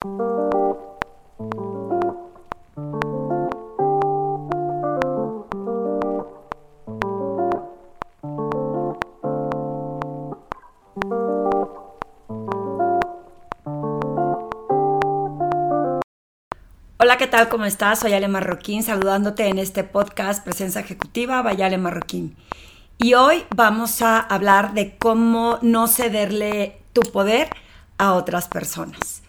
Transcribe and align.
Hola, 0.00 0.38
¿qué 17.18 17.26
tal? 17.26 17.48
¿Cómo 17.48 17.64
estás? 17.64 17.98
Soy 17.98 18.12
Ale 18.12 18.28
Marroquín, 18.28 18.84
saludándote 18.84 19.48
en 19.48 19.58
este 19.58 19.82
podcast 19.82 20.44
Presencia 20.44 20.80
Ejecutiva 20.80 21.42
Vayale 21.42 21.76
Marroquín. 21.76 22.36
Y 22.98 23.14
hoy 23.14 23.42
vamos 23.56 24.00
a 24.02 24.20
hablar 24.20 24.74
de 24.74 24.96
cómo 24.96 25.58
no 25.62 25.88
cederle 25.88 26.82
tu 26.92 27.00
poder 27.00 27.50
a 27.98 28.12
otras 28.12 28.46
personas. 28.46 29.24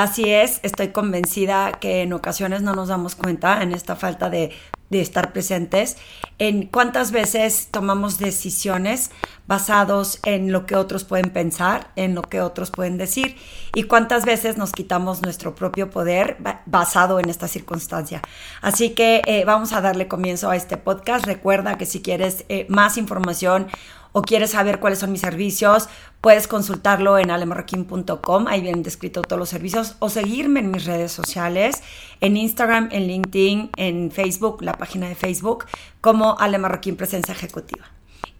Así 0.00 0.30
es, 0.30 0.60
estoy 0.62 0.92
convencida 0.92 1.72
que 1.72 2.00
en 2.00 2.14
ocasiones 2.14 2.62
no 2.62 2.72
nos 2.74 2.88
damos 2.88 3.14
cuenta 3.14 3.62
en 3.62 3.72
esta 3.72 3.96
falta 3.96 4.30
de, 4.30 4.50
estar 4.88 5.34
presentes, 5.34 5.98
en 6.38 6.66
cuántas 6.66 7.12
veces 7.12 7.68
tomamos 7.70 8.16
decisiones 8.16 9.10
basados 9.46 10.18
en 10.24 10.52
lo 10.52 10.64
que 10.64 10.74
otros 10.74 11.04
pueden 11.04 11.28
pensar, 11.28 11.90
en 11.96 12.14
lo 12.14 12.22
que 12.22 12.40
otros 12.40 12.70
pueden 12.70 12.96
decir, 12.96 13.36
y 13.74 13.82
cuántas 13.82 14.24
veces 14.24 14.56
nos 14.56 14.72
quitamos 14.72 15.20
nuestro 15.20 15.54
propio 15.54 15.90
poder 15.90 16.38
basado 16.64 17.20
en 17.20 17.28
esta 17.28 17.46
circunstancia. 17.46 18.22
Así 18.62 18.94
que 18.94 19.20
eh, 19.26 19.44
vamos 19.44 19.74
a 19.74 19.82
darle 19.82 20.08
comienzo 20.08 20.48
a 20.48 20.56
este 20.56 20.78
podcast. 20.78 21.26
Recuerda 21.26 21.76
que 21.76 21.84
si 21.84 22.00
quieres 22.00 22.46
eh, 22.48 22.64
más 22.70 22.96
información 22.96 23.68
o 24.12 24.22
quieres 24.22 24.50
saber 24.50 24.80
cuáles 24.80 24.98
son 24.98 25.12
mis 25.12 25.20
servicios, 25.20 25.88
puedes 26.20 26.48
consultarlo 26.48 27.18
en 27.18 27.30
alemarroquín.com, 27.30 28.46
ahí 28.48 28.60
vienen 28.60 28.82
descritos 28.82 29.26
todos 29.26 29.38
los 29.38 29.48
servicios, 29.48 29.96
o 29.98 30.08
seguirme 30.08 30.60
en 30.60 30.70
mis 30.70 30.84
redes 30.84 31.12
sociales, 31.12 31.82
en 32.20 32.36
Instagram, 32.36 32.88
en 32.92 33.06
LinkedIn, 33.06 33.70
en 33.76 34.10
Facebook, 34.10 34.62
la 34.62 34.74
página 34.74 35.08
de 35.08 35.14
Facebook, 35.14 35.66
como 36.00 36.38
Alemarroquín 36.38 36.96
Presencia 36.96 37.32
Ejecutiva. 37.32 37.86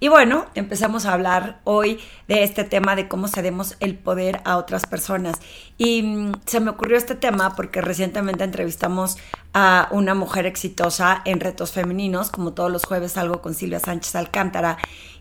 Y 0.03 0.09
bueno, 0.09 0.47
empezamos 0.55 1.05
a 1.05 1.13
hablar 1.13 1.61
hoy 1.65 2.01
de 2.27 2.43
este 2.43 2.65
tema 2.65 2.97
de 2.97 3.07
cómo 3.07 3.29
cedemos 3.29 3.77
el 3.81 3.97
poder 3.97 4.41
a 4.47 4.57
otras 4.57 4.87
personas. 4.87 5.39
Y 5.77 6.03
mm, 6.03 6.33
se 6.47 6.61
me 6.61 6.71
ocurrió 6.71 6.97
este 6.97 7.15
tema 7.15 7.55
porque 7.55 7.83
recientemente 7.83 8.43
entrevistamos 8.43 9.19
a 9.53 9.89
una 9.91 10.15
mujer 10.15 10.47
exitosa 10.47 11.21
en 11.27 11.39
retos 11.39 11.73
femeninos, 11.73 12.31
como 12.31 12.55
todos 12.55 12.73
los 12.73 12.87
jueves 12.87 13.13
salgo 13.13 13.43
con 13.43 13.53
Silvia 13.53 13.79
Sánchez 13.79 14.15
Alcántara, 14.15 14.79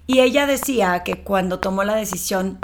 y 0.09 0.21
ella 0.21 0.47
decía 0.47 1.03
que 1.03 1.21
cuando 1.21 1.59
tomó 1.59 1.83
la 1.83 1.93
decisión 1.93 2.57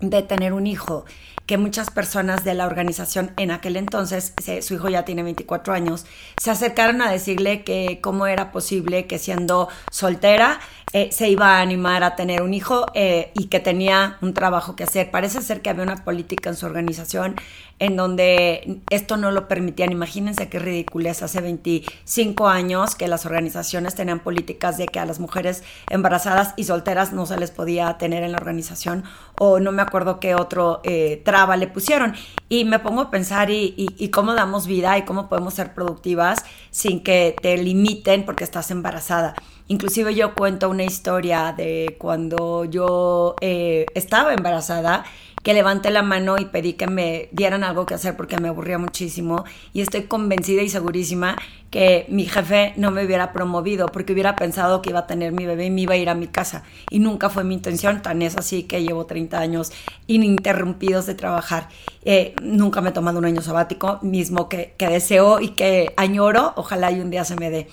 de 0.00 0.20
tener 0.20 0.52
un 0.52 0.66
hijo, 0.66 1.06
que 1.46 1.56
muchas 1.56 1.88
personas 1.88 2.44
de 2.44 2.52
la 2.52 2.66
organización 2.66 3.32
en 3.38 3.52
aquel 3.52 3.78
entonces, 3.78 4.34
su 4.60 4.74
hijo 4.74 4.90
ya 4.90 5.02
tiene 5.06 5.22
24 5.22 5.72
años, 5.72 6.04
se 6.36 6.50
acercaron 6.50 7.00
a 7.00 7.10
decirle 7.10 7.64
que 7.64 8.00
cómo 8.02 8.26
era 8.26 8.52
posible 8.52 9.06
que 9.06 9.18
siendo 9.18 9.70
soltera 9.90 10.60
eh, 10.96 11.10
se 11.10 11.28
iba 11.28 11.58
a 11.58 11.60
animar 11.60 12.04
a 12.04 12.14
tener 12.14 12.40
un 12.40 12.54
hijo 12.54 12.86
eh, 12.94 13.32
y 13.34 13.46
que 13.46 13.58
tenía 13.58 14.16
un 14.22 14.32
trabajo 14.32 14.76
que 14.76 14.84
hacer. 14.84 15.10
Parece 15.10 15.42
ser 15.42 15.60
que 15.60 15.68
había 15.68 15.82
una 15.82 16.04
política 16.04 16.50
en 16.50 16.56
su 16.56 16.66
organización 16.66 17.34
en 17.80 17.96
donde 17.96 18.78
esto 18.90 19.16
no 19.16 19.32
lo 19.32 19.48
permitían. 19.48 19.90
Imagínense 19.90 20.48
qué 20.48 20.60
ridiculez 20.60 21.20
hace 21.24 21.40
25 21.40 22.46
años 22.46 22.94
que 22.94 23.08
las 23.08 23.26
organizaciones 23.26 23.96
tenían 23.96 24.20
políticas 24.20 24.78
de 24.78 24.86
que 24.86 25.00
a 25.00 25.04
las 25.04 25.18
mujeres 25.18 25.64
embarazadas 25.90 26.54
y 26.56 26.62
solteras 26.62 27.12
no 27.12 27.26
se 27.26 27.38
les 27.38 27.50
podía 27.50 27.98
tener 27.98 28.22
en 28.22 28.30
la 28.30 28.38
organización 28.38 29.02
o 29.36 29.58
no 29.58 29.72
me 29.72 29.82
acuerdo 29.82 30.20
qué 30.20 30.36
otro 30.36 30.80
eh, 30.84 31.20
traba 31.24 31.56
le 31.56 31.66
pusieron. 31.66 32.14
Y 32.48 32.64
me 32.66 32.78
pongo 32.78 33.00
a 33.00 33.10
pensar 33.10 33.50
y, 33.50 33.74
y 33.76 34.08
cómo 34.10 34.34
damos 34.34 34.68
vida 34.68 34.96
y 34.96 35.02
cómo 35.02 35.28
podemos 35.28 35.54
ser 35.54 35.74
productivas 35.74 36.44
sin 36.70 37.02
que 37.02 37.34
te 37.42 37.56
limiten 37.56 38.24
porque 38.24 38.44
estás 38.44 38.70
embarazada. 38.70 39.34
Inclusive 39.66 40.14
yo 40.14 40.34
cuento 40.34 40.68
una 40.68 40.84
historia 40.84 41.54
de 41.56 41.96
cuando 41.98 42.66
yo 42.66 43.34
eh, 43.40 43.86
estaba 43.94 44.34
embarazada, 44.34 45.04
que 45.44 45.52
levanté 45.52 45.90
la 45.90 46.02
mano 46.02 46.38
y 46.38 46.46
pedí 46.46 46.72
que 46.72 46.86
me 46.86 47.28
dieran 47.30 47.64
algo 47.64 47.84
que 47.84 47.94
hacer 47.94 48.16
porque 48.16 48.38
me 48.38 48.48
aburría 48.48 48.78
muchísimo 48.78 49.44
y 49.74 49.82
estoy 49.82 50.04
convencida 50.04 50.62
y 50.62 50.70
segurísima 50.70 51.36
que 51.70 52.06
mi 52.08 52.24
jefe 52.24 52.72
no 52.76 52.90
me 52.90 53.04
hubiera 53.04 53.32
promovido 53.32 53.88
porque 53.88 54.14
hubiera 54.14 54.36
pensado 54.36 54.80
que 54.80 54.88
iba 54.90 55.00
a 55.00 55.06
tener 55.06 55.32
mi 55.32 55.44
bebé 55.44 55.66
y 55.66 55.70
me 55.70 55.82
iba 55.82 55.94
a 55.94 55.96
ir 55.98 56.08
a 56.08 56.14
mi 56.14 56.28
casa 56.28 56.62
y 56.88 56.98
nunca 56.98 57.28
fue 57.28 57.44
mi 57.44 57.54
intención, 57.54 58.00
tan 58.00 58.22
es 58.22 58.36
así 58.38 58.62
que 58.62 58.82
llevo 58.82 59.04
30 59.04 59.38
años 59.38 59.70
ininterrumpidos 60.06 61.04
de 61.04 61.14
trabajar. 61.14 61.68
Eh, 62.06 62.34
nunca 62.42 62.80
me 62.80 62.88
he 62.90 62.92
tomado 62.92 63.18
un 63.18 63.26
año 63.26 63.42
sabático, 63.42 63.98
mismo 64.00 64.48
que, 64.48 64.74
que 64.78 64.88
deseo 64.88 65.40
y 65.40 65.50
que 65.50 65.92
añoro, 65.98 66.54
ojalá 66.56 66.90
y 66.90 67.00
un 67.00 67.10
día 67.10 67.24
se 67.24 67.36
me 67.36 67.50
dé. 67.50 67.68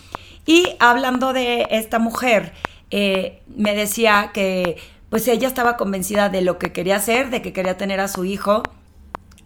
Y 0.46 0.76
hablando 0.80 1.34
de 1.34 1.68
esta 1.72 2.00
mujer, 2.00 2.54
eh, 2.90 3.42
me 3.56 3.76
decía 3.76 4.32
que 4.34 4.78
pues 5.10 5.28
ella 5.28 5.48
estaba 5.48 5.76
convencida 5.76 6.30
de 6.30 6.42
lo 6.42 6.58
que 6.58 6.72
quería 6.72 6.96
hacer, 6.96 7.30
de 7.30 7.42
que 7.42 7.52
quería 7.54 7.78
tener 7.78 8.00
a 8.00 8.08
su 8.08 8.24
hijo 8.24 8.64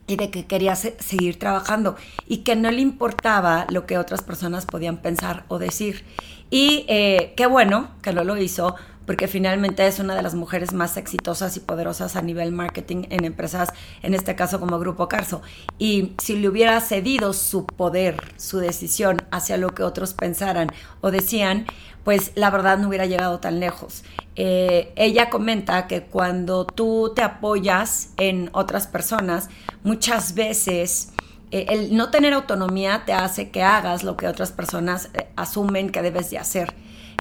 y 0.07 0.15
de 0.15 0.29
que 0.29 0.45
quería 0.45 0.75
seguir 0.75 1.39
trabajando 1.39 1.95
y 2.27 2.37
que 2.37 2.55
no 2.55 2.69
le 2.69 2.81
importaba 2.81 3.65
lo 3.69 3.87
que 3.87 3.97
otras 3.97 4.21
personas 4.21 4.65
podían 4.65 4.97
pensar 4.97 5.43
o 5.47 5.57
decir. 5.57 6.05
Y 6.51 6.85
eh, 6.87 7.33
qué 7.35 7.47
bueno 7.47 7.89
que 8.03 8.13
no 8.13 8.23
lo 8.23 8.37
hizo 8.37 8.75
porque 9.05 9.27
finalmente 9.27 9.85
es 9.85 9.99
una 9.99 10.15
de 10.15 10.21
las 10.21 10.35
mujeres 10.35 10.73
más 10.73 10.97
exitosas 10.97 11.55
y 11.57 11.59
poderosas 11.59 12.15
a 12.15 12.21
nivel 12.21 12.51
marketing 12.51 13.03
en 13.09 13.25
empresas, 13.25 13.69
en 14.01 14.13
este 14.13 14.35
caso 14.35 14.59
como 14.59 14.79
Grupo 14.79 15.07
Carso. 15.07 15.41
Y 15.77 16.13
si 16.17 16.37
le 16.37 16.49
hubiera 16.49 16.79
cedido 16.81 17.33
su 17.33 17.65
poder, 17.65 18.17
su 18.37 18.57
decisión 18.59 19.23
hacia 19.31 19.57
lo 19.57 19.69
que 19.69 19.83
otros 19.83 20.13
pensaran 20.13 20.69
o 21.01 21.11
decían, 21.11 21.65
pues 22.03 22.31
la 22.35 22.51
verdad 22.51 22.77
no 22.77 22.87
hubiera 22.87 23.05
llegado 23.05 23.39
tan 23.39 23.59
lejos. 23.59 24.03
Eh, 24.35 24.93
ella 24.95 25.29
comenta 25.29 25.87
que 25.87 26.03
cuando 26.03 26.65
tú 26.65 27.13
te 27.15 27.23
apoyas 27.23 28.09
en 28.17 28.49
otras 28.53 28.87
personas, 28.87 29.49
muchas 29.83 30.35
veces 30.35 31.13
eh, 31.51 31.65
el 31.69 31.95
no 31.95 32.11
tener 32.11 32.33
autonomía 32.33 33.03
te 33.05 33.13
hace 33.13 33.49
que 33.49 33.63
hagas 33.63 34.03
lo 34.03 34.17
que 34.17 34.27
otras 34.27 34.51
personas 34.51 35.09
eh, 35.13 35.27
asumen 35.35 35.89
que 35.89 36.01
debes 36.01 36.29
de 36.29 36.37
hacer 36.37 36.73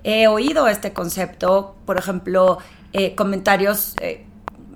he 0.04 0.28
oído 0.28 0.68
este 0.68 0.92
concepto, 0.92 1.76
por 1.86 1.98
ejemplo, 1.98 2.58
eh, 2.92 3.14
comentarios 3.14 3.96
eh, 4.00 4.24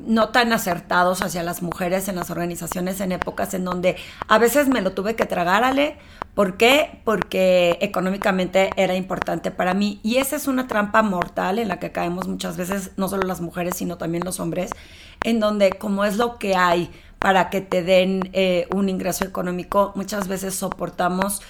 no 0.07 0.31
tan 0.31 0.53
acertados 0.55 1.21
hacia 1.21 1.43
las 1.43 1.61
mujeres 1.63 2.09
en 2.09 2.17
las 2.17 2.31
organizaciones 2.31 3.01
en 3.01 3.13
épocas 3.13 3.53
en 3.53 3.65
donde 3.65 3.97
a 4.27 4.39
veces 4.39 4.69
me 4.69 4.81
lo 4.81 4.93
tuve 4.93 5.15
que 5.15 5.27
tragar, 5.27 5.65
Ale. 5.65 5.99
¿Por 6.35 6.57
qué? 6.57 7.01
Porque 7.05 7.77
económicamente 7.83 8.71
era 8.77 8.95
importante 8.95 9.51
para 9.51 9.75
mí. 9.75 10.01
Y 10.03 10.17
esa 10.17 10.37
es 10.37 10.49
una 10.49 10.67
trampa 10.67 11.03
mortal 11.03 11.59
en 11.59 11.69
la 11.69 11.79
que 11.79 11.93
caemos 11.93 12.27
muchas 12.27 12.57
veces, 12.57 12.93
no 12.97 13.09
solo 13.09 13.25
las 13.25 13.43
mujeres, 13.43 13.77
sino 13.77 13.99
también 13.99 14.25
los 14.25 14.41
hombres, 14.41 14.71
en 15.23 15.41
donde 15.41 15.73
como 15.73 16.05
es 16.05 16.17
lo 16.17 16.39
que 16.39 16.57
hay 16.57 16.91
para 17.19 17.51
que 17.51 17.61
te 17.61 17.83
den 17.83 18.31
eh, 18.33 18.67
un 18.73 18.89
ingreso 18.89 19.25
económico, 19.25 19.93
muchas 19.95 20.27
veces 20.27 20.55
soportamos 20.55 21.43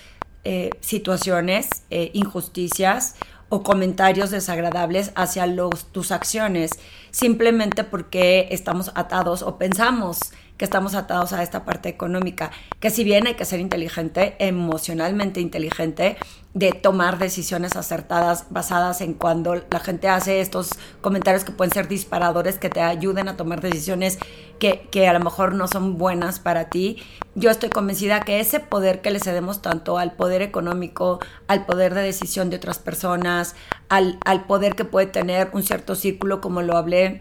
situaciones, 0.80 1.68
injusticias 1.90 3.16
o 3.48 3.62
comentarios 3.62 4.30
desagradables 4.30 5.12
hacia 5.14 5.46
tus 5.92 6.12
acciones, 6.12 6.70
simplemente 7.10 7.84
porque 7.84 8.48
estamos 8.50 8.90
atados 8.94 9.42
o 9.42 9.56
pensamos 9.56 10.32
que 10.58 10.64
estamos 10.64 10.94
atados 10.94 11.32
a 11.32 11.42
esta 11.42 11.64
parte 11.64 11.88
económica, 11.88 12.50
que 12.80 12.90
si 12.90 13.04
bien 13.04 13.26
hay 13.26 13.34
que 13.34 13.44
ser 13.44 13.60
inteligente, 13.60 14.34
emocionalmente 14.40 15.40
inteligente, 15.40 16.18
de 16.54 16.72
tomar 16.72 17.18
decisiones 17.18 17.76
acertadas 17.76 18.46
basadas 18.50 19.00
en 19.00 19.14
cuando 19.14 19.54
la 19.54 19.80
gente 19.80 20.08
hace 20.08 20.40
estos 20.40 20.70
comentarios 21.00 21.44
que 21.44 21.52
pueden 21.52 21.72
ser 21.72 21.86
disparadores, 21.86 22.58
que 22.58 22.68
te 22.68 22.80
ayuden 22.80 23.28
a 23.28 23.36
tomar 23.36 23.60
decisiones 23.60 24.18
que, 24.58 24.88
que 24.90 25.06
a 25.06 25.12
lo 25.12 25.20
mejor 25.20 25.54
no 25.54 25.68
son 25.68 25.98
buenas 25.98 26.40
para 26.40 26.68
ti. 26.68 27.00
Yo 27.36 27.50
estoy 27.50 27.70
convencida 27.70 28.22
que 28.22 28.40
ese 28.40 28.58
poder 28.58 29.00
que 29.00 29.12
le 29.12 29.20
cedemos 29.20 29.62
tanto 29.62 29.98
al 29.98 30.12
poder 30.12 30.42
económico, 30.42 31.20
al 31.46 31.64
poder 31.64 31.94
de 31.94 32.02
decisión 32.02 32.50
de 32.50 32.56
otras 32.56 32.80
personas, 32.80 33.54
al, 33.88 34.18
al 34.24 34.44
poder 34.46 34.74
que 34.74 34.84
puede 34.84 35.06
tener 35.06 35.50
un 35.52 35.62
cierto 35.62 35.94
círculo, 35.94 36.40
como 36.40 36.62
lo 36.62 36.76
hablé 36.76 37.20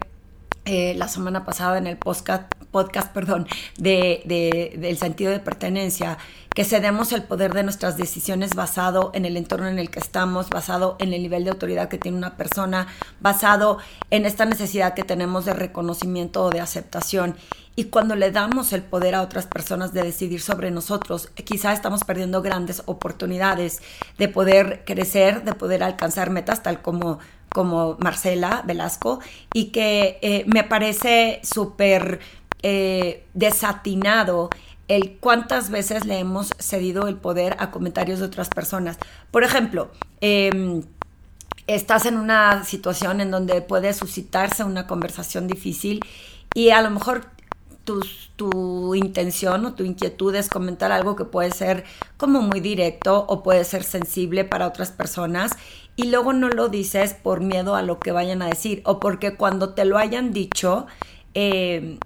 eh, 0.64 0.94
la 0.96 1.08
semana 1.08 1.44
pasada 1.44 1.78
en 1.78 1.86
el 1.86 1.96
podcast, 1.96 2.52
podcast 2.70 3.12
perdón, 3.12 3.46
de, 3.76 4.22
de, 4.24 4.76
del 4.78 4.98
sentido 4.98 5.30
de 5.30 5.40
pertenencia, 5.40 6.18
que 6.54 6.64
cedemos 6.64 7.12
el 7.12 7.22
poder 7.22 7.54
de 7.54 7.62
nuestras 7.62 7.96
decisiones 7.96 8.54
basado 8.54 9.12
en 9.14 9.24
el 9.24 9.36
entorno 9.36 9.68
en 9.68 9.78
el 9.78 9.90
que 9.90 10.00
estamos, 10.00 10.50
basado 10.50 10.96
en 10.98 11.12
el 11.12 11.22
nivel 11.22 11.44
de 11.44 11.50
autoridad 11.50 11.88
que 11.88 11.98
tiene 11.98 12.18
una 12.18 12.36
persona, 12.36 12.88
basado 13.20 13.78
en 14.10 14.26
esta 14.26 14.44
necesidad 14.44 14.94
que 14.94 15.04
tenemos 15.04 15.44
de 15.44 15.54
reconocimiento 15.54 16.44
o 16.44 16.50
de 16.50 16.60
aceptación. 16.60 17.36
Y 17.76 17.84
cuando 17.84 18.16
le 18.16 18.32
damos 18.32 18.72
el 18.72 18.82
poder 18.82 19.14
a 19.14 19.22
otras 19.22 19.46
personas 19.46 19.92
de 19.92 20.02
decidir 20.02 20.40
sobre 20.40 20.72
nosotros, 20.72 21.28
quizá 21.44 21.72
estamos 21.72 22.02
perdiendo 22.02 22.42
grandes 22.42 22.82
oportunidades 22.86 23.80
de 24.18 24.28
poder 24.28 24.82
crecer, 24.84 25.44
de 25.44 25.52
poder 25.52 25.84
alcanzar 25.84 26.30
metas, 26.30 26.64
tal 26.64 26.82
como 26.82 27.20
como 27.48 27.96
Marcela 28.00 28.62
Velasco 28.66 29.20
y 29.54 29.66
que 29.70 30.18
eh, 30.20 30.44
me 30.46 30.64
parece 30.64 31.40
súper 31.42 32.20
eh, 32.62 33.24
desatinado 33.34 34.50
el 34.88 35.18
cuántas 35.20 35.70
veces 35.70 36.06
le 36.06 36.18
hemos 36.18 36.50
cedido 36.58 37.08
el 37.08 37.16
poder 37.16 37.56
a 37.58 37.70
comentarios 37.70 38.18
de 38.18 38.24
otras 38.24 38.48
personas. 38.48 38.98
Por 39.30 39.44
ejemplo, 39.44 39.90
em, 40.20 40.82
estás 41.66 42.06
en 42.06 42.16
una 42.16 42.64
situación 42.64 43.20
en 43.20 43.30
donde 43.30 43.60
puede 43.60 43.92
suscitarse 43.92 44.64
una 44.64 44.86
conversación 44.86 45.46
difícil 45.46 46.00
y 46.54 46.70
a 46.70 46.80
lo 46.80 46.90
mejor 46.90 47.26
tu, 47.84 48.00
tu, 48.36 48.94
intención 48.94 49.64
o 49.64 49.74
tu 49.74 49.84
inquietud 49.84 50.34
es 50.34 50.48
comentar 50.48 50.92
algo 50.92 51.16
que 51.16 51.24
puede 51.24 51.50
ser 51.52 51.84
como 52.16 52.42
muy 52.42 52.60
directo 52.60 53.24
o 53.28 53.42
puede 53.42 53.64
ser 53.64 53.82
sensible 53.82 54.44
para 54.44 54.66
otras 54.66 54.90
personas 54.90 55.52
y 55.96 56.10
luego 56.10 56.32
no 56.32 56.48
lo 56.48 56.68
dices 56.68 57.14
por 57.14 57.40
miedo 57.40 57.76
a 57.76 57.82
lo 57.82 57.98
que 57.98 58.12
vayan 58.12 58.42
a 58.42 58.46
decir 58.46 58.82
o 58.84 59.00
porque 59.00 59.36
cuando 59.36 59.74
te 59.74 59.84
lo 59.84 59.98
hayan 59.98 60.32
dicho 60.32 60.86
em, 61.34 61.98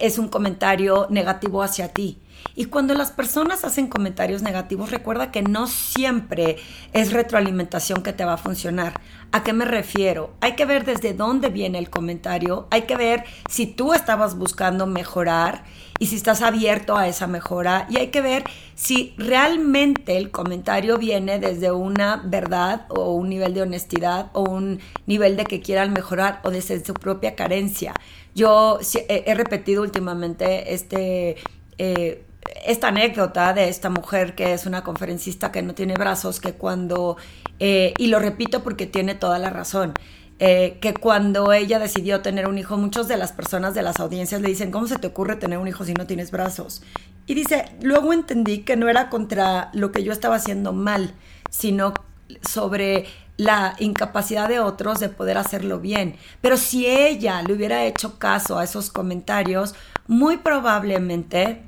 es 0.00 0.18
un 0.18 0.28
comentario 0.28 1.06
negativo 1.10 1.62
hacia 1.62 1.88
ti. 1.88 2.18
Y 2.54 2.66
cuando 2.66 2.94
las 2.94 3.10
personas 3.10 3.64
hacen 3.64 3.86
comentarios 3.86 4.42
negativos, 4.42 4.90
recuerda 4.90 5.30
que 5.30 5.42
no 5.42 5.66
siempre 5.66 6.56
es 6.92 7.12
retroalimentación 7.12 8.02
que 8.02 8.12
te 8.12 8.24
va 8.24 8.34
a 8.34 8.38
funcionar. 8.38 9.00
¿A 9.30 9.42
qué 9.42 9.52
me 9.52 9.64
refiero? 9.64 10.34
Hay 10.40 10.54
que 10.54 10.66
ver 10.66 10.84
desde 10.84 11.14
dónde 11.14 11.48
viene 11.48 11.78
el 11.78 11.88
comentario, 11.88 12.66
hay 12.70 12.82
que 12.82 12.96
ver 12.96 13.24
si 13.48 13.66
tú 13.66 13.94
estabas 13.94 14.36
buscando 14.36 14.86
mejorar 14.86 15.64
y 15.98 16.06
si 16.06 16.16
estás 16.16 16.42
abierto 16.42 16.96
a 16.96 17.06
esa 17.08 17.26
mejora 17.26 17.86
y 17.88 17.96
hay 17.96 18.08
que 18.08 18.20
ver 18.20 18.44
si 18.74 19.14
realmente 19.16 20.16
el 20.16 20.30
comentario 20.30 20.98
viene 20.98 21.38
desde 21.38 21.70
una 21.70 22.20
verdad 22.24 22.86
o 22.88 23.14
un 23.14 23.28
nivel 23.28 23.54
de 23.54 23.62
honestidad 23.62 24.30
o 24.32 24.42
un 24.42 24.80
nivel 25.06 25.36
de 25.36 25.44
que 25.44 25.60
quieran 25.60 25.92
mejorar 25.92 26.40
o 26.42 26.50
desde 26.50 26.84
su 26.84 26.92
propia 26.94 27.36
carencia. 27.36 27.94
Yo 28.34 28.78
he 29.08 29.34
repetido 29.34 29.82
últimamente 29.82 30.74
este... 30.74 31.36
Eh, 31.78 32.24
esta 32.66 32.88
anécdota 32.88 33.52
de 33.54 33.68
esta 33.68 33.90
mujer 33.90 34.34
que 34.34 34.52
es 34.52 34.66
una 34.66 34.82
conferencista 34.82 35.52
que 35.52 35.62
no 35.62 35.74
tiene 35.74 35.94
brazos, 35.94 36.40
que 36.40 36.52
cuando, 36.52 37.16
eh, 37.60 37.94
y 37.98 38.08
lo 38.08 38.18
repito 38.18 38.62
porque 38.62 38.86
tiene 38.86 39.14
toda 39.14 39.38
la 39.38 39.50
razón, 39.50 39.94
eh, 40.38 40.78
que 40.80 40.94
cuando 40.94 41.52
ella 41.52 41.78
decidió 41.78 42.20
tener 42.20 42.48
un 42.48 42.58
hijo, 42.58 42.76
muchas 42.76 43.06
de 43.06 43.16
las 43.16 43.32
personas 43.32 43.74
de 43.74 43.82
las 43.82 44.00
audiencias 44.00 44.40
le 44.40 44.48
dicen, 44.48 44.72
¿cómo 44.72 44.86
se 44.86 44.96
te 44.96 45.06
ocurre 45.06 45.36
tener 45.36 45.58
un 45.58 45.68
hijo 45.68 45.84
si 45.84 45.94
no 45.94 46.06
tienes 46.06 46.30
brazos? 46.30 46.82
Y 47.26 47.34
dice, 47.34 47.66
luego 47.80 48.12
entendí 48.12 48.58
que 48.58 48.76
no 48.76 48.88
era 48.88 49.08
contra 49.08 49.70
lo 49.72 49.92
que 49.92 50.02
yo 50.02 50.12
estaba 50.12 50.36
haciendo 50.36 50.72
mal, 50.72 51.14
sino 51.50 51.94
sobre 52.48 53.06
la 53.36 53.74
incapacidad 53.78 54.48
de 54.48 54.60
otros 54.60 55.00
de 55.00 55.08
poder 55.08 55.38
hacerlo 55.38 55.80
bien. 55.80 56.16
Pero 56.40 56.56
si 56.56 56.86
ella 56.86 57.42
le 57.42 57.54
hubiera 57.54 57.84
hecho 57.84 58.18
caso 58.18 58.58
a 58.58 58.64
esos 58.64 58.90
comentarios, 58.90 59.74
muy 60.06 60.36
probablemente 60.36 61.62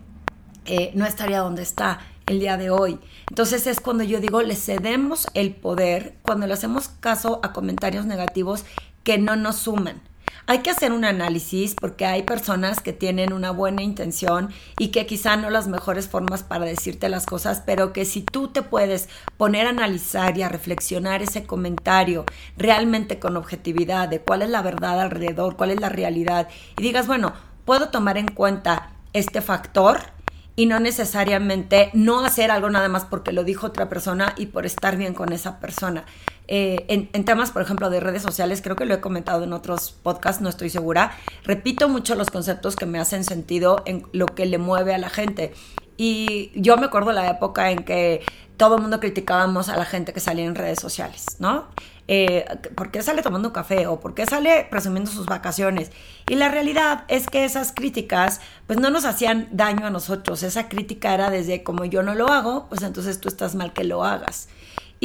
eh, 0.66 0.93
no 0.94 1.06
estaría 1.06 1.40
donde 1.40 1.62
está 1.62 2.00
el 2.26 2.40
día 2.40 2.56
de 2.56 2.70
hoy. 2.70 2.99
Entonces 3.28 3.66
es 3.66 3.81
cuando 3.81 4.05
yo 4.05 4.20
digo, 4.20 4.43
le 4.43 4.56
cedemos 4.56 5.26
el 5.34 5.55
poder 5.55 6.14
cuando 6.22 6.46
le 6.46 6.55
hacemos 6.55 6.88
caso 7.00 7.40
a 7.43 7.52
comentarios 7.52 8.06
negativos 8.06 8.64
que 9.02 9.19
no 9.19 9.37
nos 9.37 9.56
suman. 9.56 10.00
Hay 10.46 10.58
que 10.58 10.70
hacer 10.70 10.93
un 10.93 11.06
análisis 11.06 11.75
porque 11.75 12.05
hay 12.05 12.23
personas 12.23 12.81
que 12.81 12.93
tienen 12.93 13.32
una 13.32 13.50
buena 13.50 13.82
intención 13.82 14.50
y 14.79 14.88
que 14.88 15.06
quizá 15.06 15.37
no 15.37 15.49
las 15.49 15.69
mejores 15.69 16.06
formas 16.06 16.43
para 16.43 16.67
decirte 16.67 17.08
las 17.08 17.25
cosas, 17.25 17.62
pero 17.64 17.94
que 17.94 18.05
si 18.05 18.20
tú 18.20 18.49
te 18.49 18.61
puedes 18.61 19.08
poner 19.38 19.67
a 19.67 19.70
analizar 19.70 20.37
y 20.37 20.43
a 20.43 20.50
reflexionar 20.50 21.23
ese 21.23 21.44
comentario 21.44 22.26
realmente 22.58 23.19
con 23.19 23.38
objetividad 23.38 24.06
de 24.06 24.20
cuál 24.20 24.43
es 24.43 24.50
la 24.50 24.61
verdad 24.61 25.00
alrededor, 25.00 25.56
cuál 25.56 25.70
es 25.70 25.81
la 25.81 25.88
realidad 25.88 26.49
y 26.76 26.82
digas, 26.82 27.06
bueno, 27.06 27.32
puedo 27.64 27.88
tomar 27.88 28.19
en 28.19 28.29
cuenta 28.29 28.90
este 29.14 29.40
factor 29.40 30.13
y 30.56 30.67
no 30.67 30.81
necesariamente 30.81 31.91
no 31.95 32.25
hacer 32.25 32.51
algo 32.51 32.71
nada 32.71 32.89
más 32.89 33.05
porque 33.05 33.33
lo 33.33 33.45
dijo 33.45 33.67
otra 33.67 33.89
persona 33.89 34.35
y 34.37 34.47
por 34.47 34.67
estar 34.67 34.97
bien 34.97 35.15
con 35.15 35.33
esa 35.33 35.59
persona. 35.59 36.05
Eh, 36.47 36.85
en, 36.89 37.25
temas, 37.25 37.51
por 37.51 37.62
ejemplo, 37.62 37.89
de 37.89 38.01
redes 38.01 38.23
sociales, 38.23 38.61
creo 38.62 38.77
que 38.77 38.85
lo 38.85 38.95
he 38.95 39.01
comentado 39.01 39.45
en 39.45 39.53
otros 39.53 39.93
podcasts, 40.03 40.43
no 40.43 40.51
estoy 40.51 40.69
segura, 40.69 41.17
repito 41.45 41.89
mucho 41.89 42.15
los 42.15 42.29
conceptos 42.29 42.77
que 42.77 42.87
me 42.87 42.99
hacen 42.99 43.25
sentido 43.25 43.83
en 43.87 44.06
lo 44.12 44.27
que 44.27 44.47
le 44.47 44.59
mueve 44.59 44.95
a 44.95 44.99
la 44.99 45.09
gente. 45.09 45.55
Y 45.96 46.50
yo 46.55 46.76
me 46.76 46.87
acuerdo 46.87 47.12
la 47.12 47.29
época 47.31 47.70
en 47.70 47.85
que 47.85 48.23
todo 48.56 48.76
el 48.76 48.82
mundo 48.82 49.00
criticábamos 49.00 49.69
a 49.69 49.76
la 49.76 49.85
gente 49.85 50.12
que 50.12 50.20
salía 50.20 50.44
en 50.44 50.55
redes 50.55 50.81
sociales, 50.81 51.26
¿no? 51.38 51.67
Eh, 52.06 52.44
¿Por 52.75 52.91
qué 52.91 53.02
sale 53.02 53.23
tomando 53.23 53.52
café? 53.52 53.87
¿O 53.87 53.99
por 54.00 54.14
qué 54.14 54.26
sale 54.26 54.67
presumiendo 54.70 55.11
sus 55.11 55.26
vacaciones? 55.26 55.91
Y 56.29 56.35
la 56.35 56.49
realidad 56.49 57.05
es 57.08 57.26
que 57.26 57.44
esas 57.44 57.73
críticas, 57.73 58.41
pues 58.67 58.79
no 58.79 58.91
nos 58.91 59.05
hacían 59.05 59.49
daño 59.52 59.87
a 59.87 59.91
nosotros. 59.91 60.43
Esa 60.43 60.69
crítica 60.69 61.14
era 61.14 61.31
desde 61.31 61.62
como 61.62 61.85
yo 61.85 62.02
no 62.02 62.14
lo 62.14 62.29
hago, 62.29 62.67
pues 62.69 62.82
entonces 62.82 63.20
tú 63.20 63.29
estás 63.29 63.55
mal 63.55 63.73
que 63.73 63.85
lo 63.85 64.05
hagas. 64.05 64.49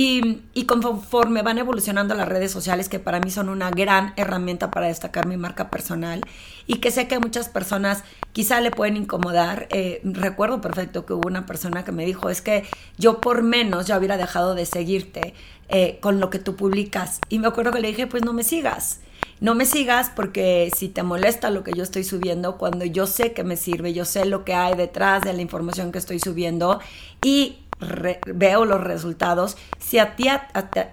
Y, 0.02 0.64
conforme 0.64 1.42
van 1.42 1.58
evolucionando 1.58 2.16
las 2.16 2.30
redes 2.30 2.54
sociales, 2.54 2.88
que 2.88 3.00
para 3.00 3.20
mí 3.20 3.30
son 3.32 3.50
una 3.50 3.70
gran 3.70 4.14
herramienta 4.16 4.72
para 4.72 4.88
destacar 4.88 5.28
mi 5.28 5.36
marca 5.36 5.70
personal 5.70 6.22
y 6.68 6.76
que 6.76 6.90
sé 6.90 7.10
que 7.10 7.20
muchas 7.20 7.50
personas 7.50 8.06
quizá 8.32 8.62
le 8.62 8.72
pueden 8.72 8.96
incomodar. 8.96 9.68
Eh, 9.72 10.00
recuerdo 10.06 10.62
perfecto 10.62 11.06
que 11.06 11.12
hubo 11.12 11.28
una 11.28 11.46
persona 11.46 11.84
que 11.84 11.92
me 11.92 12.06
dijo, 12.06 12.30
es 12.30 12.42
que 12.42 12.64
yo 12.98 13.20
por 13.20 13.44
menos 13.44 13.88
ya 13.88 13.98
hubiera 13.98 14.16
dejado 14.16 14.56
de 14.56 14.66
seguirte 14.66 15.34
eh, 15.68 15.98
con 16.00 16.22
lo 16.22 16.30
que 16.30 16.40
tú 16.40 16.56
publicas. 16.56 17.20
Y 17.28 17.40
me 17.40 17.48
acuerdo 17.48 17.74
que 17.74 17.82
le 17.82 17.90
dije, 17.90 18.08
pues 18.08 18.24
no 18.24 18.32
me 18.32 18.44
sigas. 18.44 19.02
No 19.42 19.54
me 19.54 19.66
sigas 19.66 20.12
porque 20.16 20.72
si 20.78 20.88
te 20.88 21.04
molesta 21.04 21.50
lo 21.50 21.66
que 21.66 21.74
yo 21.74 21.84
estoy 21.84 22.06
subiendo, 22.06 22.58
cuando 22.58 22.86
yo 22.86 23.06
sé 23.06 23.34
que 23.34 23.44
me 23.44 23.58
sirve, 23.58 23.92
yo 23.92 24.06
sé 24.06 24.24
lo 24.24 24.46
que 24.46 24.54
hay 24.54 24.76
detrás 24.76 25.24
de 25.24 25.34
la 25.34 25.42
información 25.42 25.92
que 25.92 25.98
estoy 25.98 26.22
subiendo 26.22 26.80
y 27.22 27.58
veo 27.80 28.66
los 28.66 28.82
resultados, 28.82 29.58
si 29.80 30.00
a 30.00 30.16
ti 30.16 30.28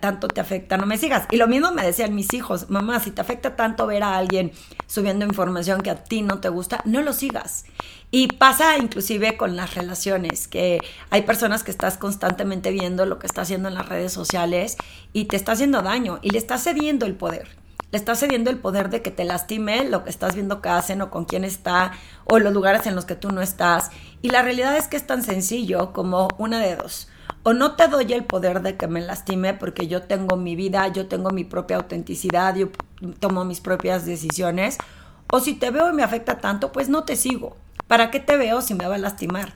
tanto 0.00 0.28
te 0.28 0.40
afecta, 0.40 0.76
no 0.76 0.86
me 0.86 0.98
sigas. 0.98 1.26
Y 1.30 1.36
lo 1.36 1.48
mismo 1.48 1.72
me 1.72 1.84
decían 1.84 2.14
mis 2.14 2.32
hijos, 2.32 2.70
mamá, 2.70 3.00
si 3.00 3.10
te 3.10 3.20
afecta 3.20 3.56
tanto 3.56 3.86
ver 3.86 4.02
a 4.02 4.16
alguien 4.16 4.52
subiendo 4.86 5.24
información 5.24 5.82
que 5.82 5.90
a 5.90 6.04
ti 6.04 6.22
no 6.22 6.38
te 6.38 6.48
gusta, 6.48 6.80
no 6.84 7.02
lo 7.02 7.12
sigas. 7.12 7.64
Y 8.10 8.28
pasa 8.28 8.78
inclusive 8.78 9.36
con 9.36 9.56
las 9.56 9.74
relaciones, 9.74 10.46
que 10.46 10.80
hay 11.10 11.22
personas 11.22 11.64
que 11.64 11.72
estás 11.72 11.98
constantemente 11.98 12.70
viendo 12.70 13.04
lo 13.04 13.18
que 13.18 13.26
está 13.26 13.42
haciendo 13.42 13.68
en 13.68 13.74
las 13.74 13.88
redes 13.88 14.12
sociales 14.12 14.76
y 15.12 15.24
te 15.24 15.36
está 15.36 15.52
haciendo 15.52 15.82
daño 15.82 16.20
y 16.22 16.30
le 16.30 16.38
estás 16.38 16.62
cediendo 16.62 17.04
el 17.06 17.14
poder 17.14 17.65
estás 17.96 18.20
cediendo 18.20 18.50
el 18.50 18.58
poder 18.58 18.90
de 18.90 19.02
que 19.02 19.10
te 19.10 19.24
lastime 19.24 19.84
lo 19.88 20.04
que 20.04 20.10
estás 20.10 20.34
viendo 20.34 20.60
que 20.60 20.68
hacen 20.68 21.02
o 21.02 21.10
con 21.10 21.24
quién 21.24 21.44
está 21.44 21.92
o 22.24 22.38
los 22.38 22.52
lugares 22.52 22.86
en 22.86 22.94
los 22.94 23.04
que 23.04 23.14
tú 23.14 23.30
no 23.30 23.42
estás. 23.42 23.90
Y 24.22 24.30
la 24.30 24.42
realidad 24.42 24.76
es 24.76 24.88
que 24.88 24.96
es 24.96 25.06
tan 25.06 25.22
sencillo 25.22 25.92
como 25.92 26.28
una 26.38 26.60
de 26.60 26.76
dos. 26.76 27.08
O 27.42 27.52
no 27.52 27.76
te 27.76 27.88
doy 27.88 28.12
el 28.12 28.24
poder 28.24 28.62
de 28.62 28.76
que 28.76 28.88
me 28.88 29.00
lastime 29.00 29.54
porque 29.54 29.86
yo 29.86 30.02
tengo 30.02 30.36
mi 30.36 30.56
vida, 30.56 30.88
yo 30.88 31.06
tengo 31.06 31.30
mi 31.30 31.44
propia 31.44 31.76
autenticidad, 31.76 32.56
yo 32.56 32.68
tomo 33.20 33.44
mis 33.44 33.60
propias 33.60 34.04
decisiones. 34.04 34.78
O 35.30 35.40
si 35.40 35.54
te 35.54 35.70
veo 35.70 35.90
y 35.90 35.94
me 35.94 36.02
afecta 36.02 36.38
tanto, 36.38 36.72
pues 36.72 36.88
no 36.88 37.04
te 37.04 37.16
sigo. 37.16 37.56
¿Para 37.86 38.10
qué 38.10 38.20
te 38.20 38.36
veo 38.36 38.62
si 38.62 38.74
me 38.74 38.86
va 38.86 38.96
a 38.96 38.98
lastimar? 38.98 39.54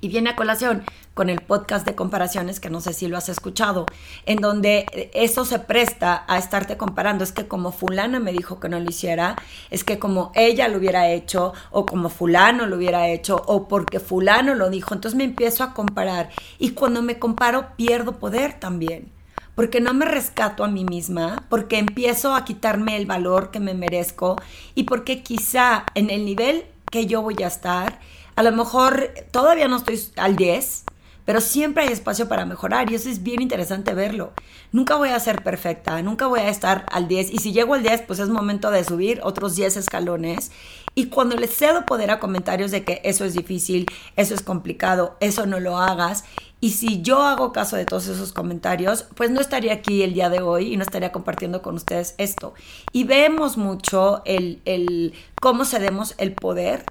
Y 0.00 0.08
viene 0.08 0.30
a 0.30 0.36
colación 0.36 0.82
con 1.14 1.30
el 1.30 1.40
podcast 1.40 1.86
de 1.86 1.94
comparaciones, 1.94 2.60
que 2.60 2.70
no 2.70 2.80
sé 2.80 2.92
si 2.92 3.06
lo 3.06 3.16
has 3.16 3.28
escuchado, 3.28 3.86
en 4.26 4.38
donde 4.38 5.10
eso 5.14 5.44
se 5.44 5.60
presta 5.60 6.24
a 6.28 6.38
estarte 6.38 6.76
comparando. 6.76 7.24
Es 7.24 7.32
que 7.32 7.46
como 7.46 7.72
fulana 7.72 8.20
me 8.20 8.32
dijo 8.32 8.60
que 8.60 8.68
no 8.68 8.78
lo 8.80 8.90
hiciera, 8.90 9.36
es 9.70 9.84
que 9.84 9.98
como 9.98 10.32
ella 10.34 10.68
lo 10.68 10.78
hubiera 10.78 11.08
hecho, 11.08 11.54
o 11.70 11.86
como 11.86 12.08
fulano 12.08 12.66
lo 12.66 12.76
hubiera 12.76 13.08
hecho, 13.08 13.42
o 13.46 13.68
porque 13.68 14.00
fulano 14.00 14.54
lo 14.54 14.70
dijo. 14.70 14.94
Entonces 14.94 15.16
me 15.16 15.24
empiezo 15.24 15.64
a 15.64 15.72
comparar. 15.72 16.30
Y 16.58 16.70
cuando 16.70 17.00
me 17.00 17.18
comparo, 17.18 17.68
pierdo 17.76 18.18
poder 18.18 18.58
también 18.58 19.12
porque 19.54 19.80
no 19.80 19.94
me 19.94 20.04
rescato 20.04 20.64
a 20.64 20.68
mí 20.68 20.84
misma, 20.84 21.44
porque 21.48 21.78
empiezo 21.78 22.34
a 22.34 22.44
quitarme 22.44 22.96
el 22.96 23.06
valor 23.06 23.52
que 23.52 23.60
me 23.60 23.72
merezco 23.72 24.34
y 24.74 24.82
porque 24.82 25.22
quizá 25.22 25.86
en 25.94 26.10
el 26.10 26.24
nivel 26.24 26.64
que 26.90 27.06
yo 27.06 27.22
voy 27.22 27.40
a 27.40 27.46
estar 27.46 28.00
a 28.36 28.42
lo 28.42 28.52
mejor 28.52 29.10
todavía 29.30 29.68
no 29.68 29.76
estoy 29.76 30.00
al 30.16 30.36
10, 30.36 30.84
pero 31.24 31.40
siempre 31.40 31.84
hay 31.84 31.92
espacio 31.92 32.28
para 32.28 32.46
mejorar 32.46 32.90
y 32.90 32.94
eso 32.94 33.08
es 33.08 33.22
bien 33.22 33.42
interesante 33.42 33.94
verlo. 33.94 34.32
Nunca 34.72 34.96
voy 34.96 35.10
a 35.10 35.20
ser 35.20 35.42
perfecta, 35.42 36.00
nunca 36.02 36.26
voy 36.26 36.40
a 36.40 36.48
estar 36.48 36.84
al 36.90 37.08
10 37.08 37.32
y 37.32 37.38
si 37.38 37.52
llego 37.52 37.74
al 37.74 37.82
10 37.82 38.02
pues 38.02 38.18
es 38.18 38.28
momento 38.28 38.70
de 38.70 38.84
subir 38.84 39.20
otros 39.22 39.56
10 39.56 39.76
escalones 39.76 40.50
y 40.94 41.06
cuando 41.06 41.36
le 41.36 41.48
cedo 41.48 41.86
poder 41.86 42.10
a 42.10 42.20
comentarios 42.20 42.70
de 42.70 42.84
que 42.84 43.00
eso 43.04 43.24
es 43.24 43.34
difícil, 43.34 43.86
eso 44.16 44.34
es 44.34 44.42
complicado, 44.42 45.16
eso 45.20 45.46
no 45.46 45.60
lo 45.60 45.78
hagas 45.78 46.24
y 46.64 46.70
si 46.70 47.02
yo 47.02 47.22
hago 47.22 47.52
caso 47.52 47.76
de 47.76 47.84
todos 47.84 48.06
esos 48.06 48.32
comentarios, 48.32 49.04
pues 49.16 49.30
no 49.30 49.40
estaría 49.42 49.74
aquí 49.74 50.02
el 50.02 50.14
día 50.14 50.30
de 50.30 50.40
hoy 50.40 50.72
y 50.72 50.76
no 50.78 50.82
estaría 50.82 51.12
compartiendo 51.12 51.60
con 51.60 51.74
ustedes 51.74 52.14
esto. 52.16 52.54
Y 52.90 53.04
vemos 53.04 53.58
mucho 53.58 54.22
el, 54.24 54.62
el 54.64 55.12
cómo 55.42 55.66
cedemos 55.66 56.14
el 56.16 56.32
poder 56.32 56.86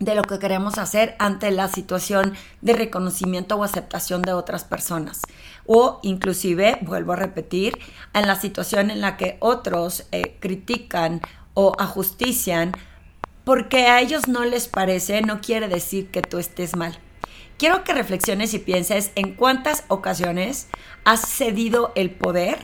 de 0.00 0.14
lo 0.14 0.22
que 0.22 0.38
queremos 0.38 0.78
hacer 0.78 1.14
ante 1.18 1.50
la 1.50 1.68
situación 1.68 2.34
de 2.62 2.72
reconocimiento 2.72 3.56
o 3.56 3.62
aceptación 3.62 4.22
de 4.22 4.32
otras 4.32 4.64
personas. 4.64 5.20
O 5.66 6.00
inclusive, 6.02 6.78
vuelvo 6.82 7.12
a 7.12 7.16
repetir, 7.16 7.78
en 8.14 8.26
la 8.26 8.34
situación 8.34 8.90
en 8.90 9.00
la 9.00 9.16
que 9.16 9.36
otros 9.40 10.06
eh, 10.10 10.36
critican 10.40 11.20
o 11.54 11.74
ajustician 11.78 12.72
porque 13.44 13.86
a 13.86 14.00
ellos 14.00 14.28
no 14.28 14.44
les 14.44 14.68
parece, 14.68 15.22
no 15.22 15.40
quiere 15.40 15.68
decir 15.68 16.10
que 16.10 16.22
tú 16.22 16.38
estés 16.38 16.76
mal. 16.76 16.98
Quiero 17.58 17.84
que 17.84 17.92
reflexiones 17.92 18.54
y 18.54 18.58
pienses 18.58 19.10
en 19.16 19.34
cuántas 19.34 19.84
ocasiones 19.88 20.68
has 21.04 21.20
cedido 21.28 21.92
el 21.94 22.10
poder 22.10 22.58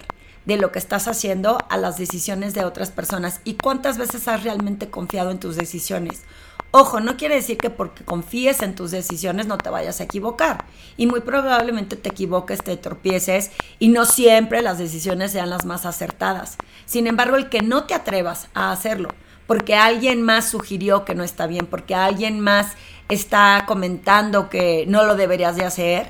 de 0.46 0.56
lo 0.56 0.72
que 0.72 0.78
estás 0.78 1.08
haciendo 1.08 1.58
a 1.68 1.76
las 1.76 1.98
decisiones 1.98 2.54
de 2.54 2.64
otras 2.64 2.90
personas 2.90 3.40
y 3.44 3.54
cuántas 3.54 3.98
veces 3.98 4.26
has 4.28 4.42
realmente 4.42 4.88
confiado 4.88 5.30
en 5.30 5.38
tus 5.38 5.56
decisiones. 5.56 6.22
Ojo, 6.70 7.00
no 7.00 7.16
quiere 7.16 7.36
decir 7.36 7.58
que 7.58 7.70
porque 7.70 8.04
confíes 8.04 8.62
en 8.62 8.74
tus 8.74 8.90
decisiones 8.90 9.46
no 9.46 9.58
te 9.58 9.70
vayas 9.70 10.00
a 10.00 10.04
equivocar. 10.04 10.64
Y 10.96 11.06
muy 11.06 11.20
probablemente 11.20 11.96
te 11.96 12.08
equivoques, 12.08 12.62
te 12.62 12.76
tropieces 12.76 13.50
y 13.78 13.88
no 13.88 14.04
siempre 14.04 14.62
las 14.62 14.78
decisiones 14.78 15.32
sean 15.32 15.50
las 15.50 15.64
más 15.64 15.86
acertadas. 15.86 16.56
Sin 16.84 17.06
embargo, 17.06 17.36
el 17.36 17.48
que 17.48 17.62
no 17.62 17.84
te 17.84 17.94
atrevas 17.94 18.48
a 18.54 18.72
hacerlo 18.72 19.10
porque 19.46 19.74
alguien 19.74 20.22
más 20.22 20.48
sugirió 20.48 21.04
que 21.04 21.14
no 21.14 21.24
está 21.24 21.46
bien, 21.46 21.66
porque 21.66 21.94
alguien 21.94 22.40
más 22.40 22.72
está 23.08 23.64
comentando 23.66 24.50
que 24.50 24.84
no 24.88 25.04
lo 25.04 25.14
deberías 25.14 25.56
de 25.56 25.64
hacer, 25.64 26.08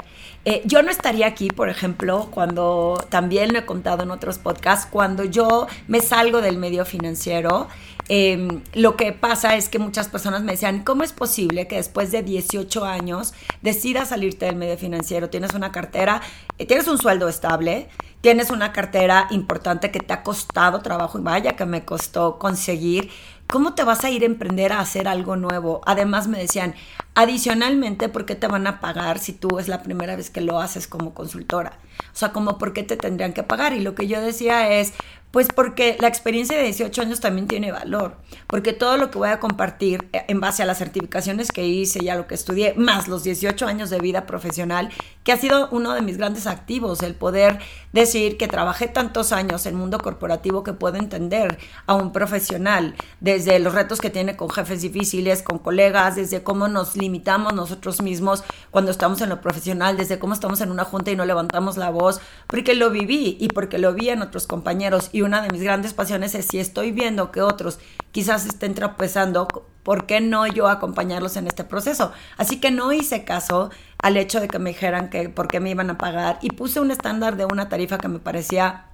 eh, 0.48 0.62
yo 0.64 0.80
no 0.80 0.92
estaría 0.92 1.26
aquí, 1.26 1.48
por 1.48 1.68
ejemplo, 1.68 2.28
cuando 2.30 3.04
también 3.08 3.52
lo 3.52 3.58
he 3.58 3.66
contado 3.66 4.04
en 4.04 4.12
otros 4.12 4.38
podcasts, 4.38 4.86
cuando 4.88 5.24
yo 5.24 5.66
me 5.88 6.00
salgo 6.00 6.40
del 6.40 6.56
medio 6.56 6.84
financiero, 6.84 7.66
em, 8.08 8.62
lo 8.72 8.94
que 8.94 9.12
pasa 9.12 9.56
es 9.56 9.68
que 9.68 9.80
muchas 9.80 10.06
personas 10.06 10.44
me 10.44 10.52
decían, 10.52 10.84
¿cómo 10.84 11.02
es 11.02 11.12
posible 11.12 11.66
que 11.66 11.74
después 11.74 12.12
de 12.12 12.22
18 12.22 12.84
años 12.84 13.34
decidas 13.60 14.10
salirte 14.10 14.46
del 14.46 14.54
medio 14.54 14.78
financiero? 14.78 15.30
Tienes 15.30 15.52
una 15.52 15.72
cartera, 15.72 16.22
eh, 16.58 16.64
tienes 16.64 16.86
un 16.86 16.98
sueldo 16.98 17.28
estable, 17.28 17.88
tienes 18.20 18.50
una 18.50 18.72
cartera 18.72 19.26
importante 19.30 19.90
que 19.90 19.98
te 19.98 20.12
ha 20.12 20.22
costado 20.22 20.80
trabajo 20.80 21.18
y 21.18 21.22
vaya 21.22 21.56
que 21.56 21.66
me 21.66 21.84
costó 21.84 22.38
conseguir 22.38 23.10
¿Cómo 23.48 23.74
te 23.74 23.84
vas 23.84 24.04
a 24.04 24.10
ir 24.10 24.22
a 24.22 24.26
emprender 24.26 24.72
a 24.72 24.80
hacer 24.80 25.06
algo 25.06 25.36
nuevo? 25.36 25.80
Además 25.86 26.26
me 26.26 26.38
decían, 26.38 26.74
adicionalmente, 27.14 28.08
¿por 28.08 28.26
qué 28.26 28.34
te 28.34 28.48
van 28.48 28.66
a 28.66 28.80
pagar 28.80 29.20
si 29.20 29.32
tú 29.32 29.60
es 29.60 29.68
la 29.68 29.84
primera 29.84 30.16
vez 30.16 30.30
que 30.30 30.40
lo 30.40 30.60
haces 30.60 30.88
como 30.88 31.14
consultora? 31.14 31.78
O 32.12 32.16
sea, 32.16 32.32
como 32.32 32.58
por 32.58 32.72
qué 32.72 32.82
te 32.82 32.96
tendrían 32.96 33.32
que 33.32 33.44
pagar. 33.44 33.72
Y 33.72 33.80
lo 33.80 33.94
que 33.94 34.08
yo 34.08 34.20
decía 34.20 34.68
es, 34.70 34.94
pues 35.36 35.48
porque 35.54 35.98
la 36.00 36.08
experiencia 36.08 36.56
de 36.56 36.62
18 36.62 37.02
años 37.02 37.20
también 37.20 37.46
tiene 37.46 37.70
valor, 37.70 38.16
porque 38.46 38.72
todo 38.72 38.96
lo 38.96 39.10
que 39.10 39.18
voy 39.18 39.28
a 39.28 39.38
compartir 39.38 40.08
eh, 40.14 40.24
en 40.28 40.40
base 40.40 40.62
a 40.62 40.66
las 40.66 40.78
certificaciones 40.78 41.52
que 41.52 41.66
hice 41.66 42.02
y 42.02 42.08
a 42.08 42.14
lo 42.14 42.26
que 42.26 42.34
estudié, 42.34 42.72
más 42.72 43.06
los 43.06 43.22
18 43.22 43.66
años 43.66 43.90
de 43.90 43.98
vida 43.98 44.24
profesional, 44.24 44.88
que 45.24 45.32
ha 45.32 45.36
sido 45.36 45.68
uno 45.72 45.92
de 45.92 46.00
mis 46.00 46.16
grandes 46.16 46.46
activos, 46.46 47.02
el 47.02 47.14
poder 47.14 47.58
decir 47.92 48.38
que 48.38 48.48
trabajé 48.48 48.88
tantos 48.88 49.30
años 49.32 49.66
en 49.66 49.74
el 49.74 49.78
mundo 49.78 49.98
corporativo 49.98 50.64
que 50.64 50.72
puedo 50.72 50.96
entender 50.96 51.58
a 51.84 51.92
un 51.92 52.14
profesional, 52.14 52.94
desde 53.20 53.58
los 53.58 53.74
retos 53.74 54.00
que 54.00 54.08
tiene 54.08 54.36
con 54.36 54.48
jefes 54.48 54.80
difíciles, 54.80 55.42
con 55.42 55.58
colegas, 55.58 56.16
desde 56.16 56.42
cómo 56.42 56.66
nos 56.68 56.96
limitamos 56.96 57.52
nosotros 57.52 58.00
mismos 58.00 58.42
cuando 58.70 58.90
estamos 58.90 59.20
en 59.20 59.28
lo 59.28 59.42
profesional, 59.42 59.98
desde 59.98 60.18
cómo 60.18 60.32
estamos 60.32 60.62
en 60.62 60.70
una 60.70 60.84
junta 60.84 61.10
y 61.10 61.16
no 61.16 61.26
levantamos 61.26 61.76
la 61.76 61.90
voz, 61.90 62.22
porque 62.46 62.74
lo 62.74 62.88
viví 62.88 63.36
y 63.38 63.48
porque 63.48 63.76
lo 63.76 63.92
vi 63.92 64.08
en 64.08 64.22
otros 64.22 64.46
compañeros 64.46 65.10
y 65.12 65.25
una 65.26 65.42
de 65.42 65.50
mis 65.50 65.62
grandes 65.62 65.92
pasiones 65.92 66.34
es 66.34 66.46
si 66.46 66.58
estoy 66.58 66.92
viendo 66.92 67.30
que 67.30 67.42
otros 67.42 67.78
quizás 68.12 68.46
estén 68.46 68.74
tropezando, 68.74 69.46
¿por 69.82 70.06
qué 70.06 70.20
no 70.20 70.46
yo 70.46 70.68
acompañarlos 70.68 71.36
en 71.36 71.46
este 71.46 71.64
proceso? 71.64 72.12
Así 72.38 72.58
que 72.60 72.70
no 72.70 72.92
hice 72.92 73.24
caso 73.24 73.70
al 73.98 74.16
hecho 74.16 74.40
de 74.40 74.48
que 74.48 74.58
me 74.58 74.70
dijeran 74.70 75.10
que 75.10 75.28
por 75.28 75.48
qué 75.48 75.60
me 75.60 75.70
iban 75.70 75.90
a 75.90 75.98
pagar 75.98 76.38
y 76.40 76.50
puse 76.50 76.80
un 76.80 76.90
estándar 76.90 77.36
de 77.36 77.44
una 77.44 77.68
tarifa 77.68 77.98
que 77.98 78.08
me 78.08 78.18
parecía 78.18 78.86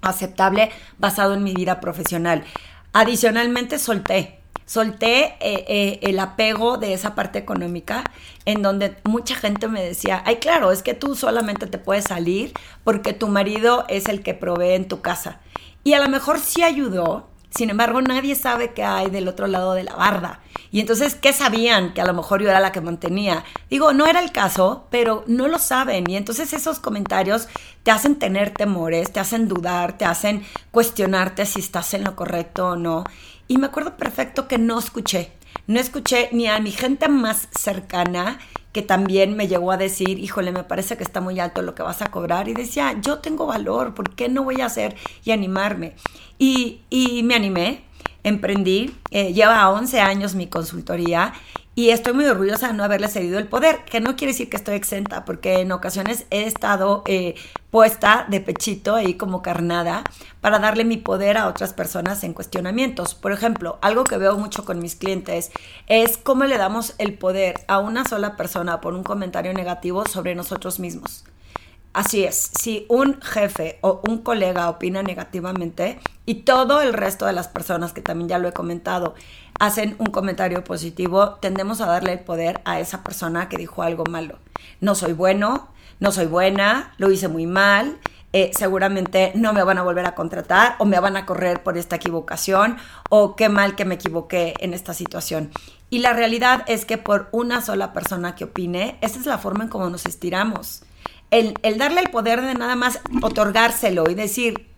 aceptable 0.00 0.70
basado 0.98 1.34
en 1.34 1.44
mi 1.44 1.54
vida 1.54 1.80
profesional. 1.80 2.44
Adicionalmente 2.92 3.78
solté, 3.78 4.40
solté 4.66 5.36
eh, 5.40 5.64
eh, 5.68 6.00
el 6.02 6.18
apego 6.18 6.76
de 6.76 6.92
esa 6.92 7.14
parte 7.14 7.38
económica 7.38 8.04
en 8.44 8.62
donde 8.62 8.96
mucha 9.04 9.34
gente 9.34 9.68
me 9.68 9.82
decía, 9.82 10.22
ay 10.26 10.36
claro, 10.36 10.72
es 10.72 10.82
que 10.82 10.94
tú 10.94 11.14
solamente 11.14 11.66
te 11.66 11.78
puedes 11.78 12.04
salir 12.04 12.52
porque 12.84 13.12
tu 13.12 13.28
marido 13.28 13.84
es 13.88 14.08
el 14.08 14.22
que 14.22 14.34
provee 14.34 14.72
en 14.72 14.88
tu 14.88 15.00
casa. 15.00 15.40
Y 15.84 15.94
a 15.94 16.00
lo 16.00 16.08
mejor 16.08 16.38
sí 16.38 16.62
ayudó, 16.62 17.28
sin 17.50 17.70
embargo 17.70 18.00
nadie 18.00 18.34
sabe 18.34 18.72
qué 18.72 18.84
hay 18.84 19.10
del 19.10 19.28
otro 19.28 19.46
lado 19.46 19.74
de 19.74 19.84
la 19.84 19.94
barda. 19.94 20.40
Y 20.70 20.80
entonces, 20.80 21.14
¿qué 21.14 21.32
sabían? 21.34 21.92
Que 21.92 22.00
a 22.00 22.06
lo 22.06 22.14
mejor 22.14 22.40
yo 22.40 22.48
era 22.48 22.60
la 22.60 22.72
que 22.72 22.80
mantenía. 22.80 23.44
Digo, 23.68 23.92
no 23.92 24.06
era 24.06 24.20
el 24.20 24.32
caso, 24.32 24.86
pero 24.90 25.22
no 25.26 25.48
lo 25.48 25.58
saben. 25.58 26.08
Y 26.08 26.16
entonces 26.16 26.52
esos 26.54 26.78
comentarios 26.78 27.48
te 27.82 27.90
hacen 27.90 28.18
tener 28.18 28.50
temores, 28.50 29.12
te 29.12 29.20
hacen 29.20 29.48
dudar, 29.48 29.98
te 29.98 30.06
hacen 30.06 30.44
cuestionarte 30.70 31.44
si 31.44 31.60
estás 31.60 31.92
en 31.92 32.04
lo 32.04 32.16
correcto 32.16 32.68
o 32.68 32.76
no. 32.76 33.04
Y 33.48 33.58
me 33.58 33.66
acuerdo 33.66 33.98
perfecto 33.98 34.48
que 34.48 34.56
no 34.56 34.78
escuché. 34.78 35.32
No 35.66 35.78
escuché 35.78 36.30
ni 36.32 36.48
a 36.48 36.58
mi 36.58 36.70
gente 36.70 37.08
más 37.08 37.48
cercana 37.52 38.38
que 38.72 38.82
también 38.82 39.36
me 39.36 39.48
llegó 39.48 39.70
a 39.70 39.76
decir, 39.76 40.18
híjole, 40.18 40.50
me 40.50 40.64
parece 40.64 40.96
que 40.96 41.04
está 41.04 41.20
muy 41.20 41.38
alto 41.38 41.62
lo 41.62 41.74
que 41.74 41.82
vas 41.82 42.02
a 42.02 42.10
cobrar. 42.10 42.48
Y 42.48 42.54
decía, 42.54 42.98
yo 43.00 43.18
tengo 43.18 43.46
valor, 43.46 43.94
¿por 43.94 44.10
qué 44.14 44.28
no 44.28 44.44
voy 44.44 44.60
a 44.60 44.66
hacer 44.66 44.96
y 45.24 45.30
animarme? 45.30 45.94
Y, 46.38 46.80
y 46.88 47.22
me 47.22 47.34
animé, 47.34 47.84
emprendí, 48.24 48.94
eh, 49.10 49.32
lleva 49.32 49.68
11 49.70 50.00
años 50.00 50.34
mi 50.34 50.46
consultoría 50.46 51.34
y 51.74 51.88
estoy 51.88 52.12
muy 52.12 52.26
orgullosa 52.26 52.68
de 52.68 52.74
no 52.74 52.84
haberle 52.84 53.08
cedido 53.08 53.38
el 53.38 53.48
poder, 53.48 53.84
que 53.86 54.00
no 54.00 54.14
quiere 54.14 54.32
decir 54.32 54.50
que 54.50 54.58
estoy 54.58 54.74
exenta, 54.74 55.24
porque 55.24 55.60
en 55.60 55.72
ocasiones 55.72 56.26
he 56.30 56.44
estado 56.44 57.02
eh, 57.06 57.34
puesta 57.70 58.26
de 58.28 58.40
pechito 58.40 58.94
ahí 58.94 59.14
como 59.14 59.40
carnada 59.40 60.04
para 60.42 60.58
darle 60.58 60.84
mi 60.84 60.98
poder 60.98 61.38
a 61.38 61.48
otras 61.48 61.72
personas 61.72 62.24
en 62.24 62.34
cuestionamientos. 62.34 63.14
Por 63.14 63.32
ejemplo, 63.32 63.78
algo 63.80 64.04
que 64.04 64.18
veo 64.18 64.36
mucho 64.36 64.66
con 64.66 64.80
mis 64.80 64.96
clientes 64.96 65.50
es 65.86 66.18
cómo 66.18 66.44
le 66.44 66.58
damos 66.58 66.94
el 66.98 67.14
poder 67.14 67.64
a 67.68 67.78
una 67.78 68.04
sola 68.04 68.36
persona 68.36 68.82
por 68.82 68.92
un 68.92 69.02
comentario 69.02 69.54
negativo 69.54 70.06
sobre 70.06 70.34
nosotros 70.34 70.78
mismos. 70.78 71.24
Así 71.94 72.24
es, 72.24 72.50
si 72.58 72.86
un 72.88 73.20
jefe 73.20 73.78
o 73.82 74.00
un 74.08 74.18
colega 74.18 74.70
opina 74.70 75.02
negativamente 75.02 76.00
y 76.24 76.36
todo 76.36 76.80
el 76.80 76.94
resto 76.94 77.26
de 77.26 77.34
las 77.34 77.48
personas, 77.48 77.92
que 77.92 78.00
también 78.00 78.30
ya 78.30 78.38
lo 78.38 78.48
he 78.48 78.52
comentado, 78.52 79.14
hacen 79.62 79.96
un 79.98 80.06
comentario 80.06 80.64
positivo, 80.64 81.34
tendemos 81.40 81.80
a 81.80 81.86
darle 81.86 82.12
el 82.12 82.20
poder 82.20 82.60
a 82.64 82.80
esa 82.80 83.02
persona 83.02 83.48
que 83.48 83.56
dijo 83.56 83.82
algo 83.82 84.04
malo. 84.04 84.38
No 84.80 84.94
soy 84.94 85.12
bueno, 85.12 85.68
no 86.00 86.10
soy 86.10 86.26
buena, 86.26 86.94
lo 86.98 87.10
hice 87.10 87.28
muy 87.28 87.46
mal, 87.46 87.98
eh, 88.32 88.50
seguramente 88.54 89.32
no 89.34 89.52
me 89.52 89.62
van 89.62 89.78
a 89.78 89.82
volver 89.82 90.06
a 90.06 90.14
contratar 90.14 90.74
o 90.78 90.84
me 90.84 90.98
van 90.98 91.16
a 91.16 91.26
correr 91.26 91.62
por 91.62 91.78
esta 91.78 91.96
equivocación 91.96 92.76
o 93.08 93.36
qué 93.36 93.48
mal 93.48 93.76
que 93.76 93.84
me 93.84 93.94
equivoqué 93.94 94.54
en 94.58 94.74
esta 94.74 94.94
situación. 94.94 95.52
Y 95.90 96.00
la 96.00 96.12
realidad 96.12 96.64
es 96.66 96.84
que 96.84 96.98
por 96.98 97.28
una 97.30 97.60
sola 97.60 97.92
persona 97.92 98.34
que 98.34 98.44
opine, 98.44 98.98
esa 99.00 99.20
es 99.20 99.26
la 99.26 99.38
forma 99.38 99.64
en 99.64 99.70
cómo 99.70 99.88
nos 99.90 100.06
estiramos 100.06 100.82
el, 101.32 101.78
darle 101.78 102.00
el 102.00 102.10
poder 102.10 102.42
de 102.42 102.54
nada 102.54 102.76
más 102.76 103.00
otorgárselo 103.22 104.10
y 104.10 104.14
decir, 104.14 104.68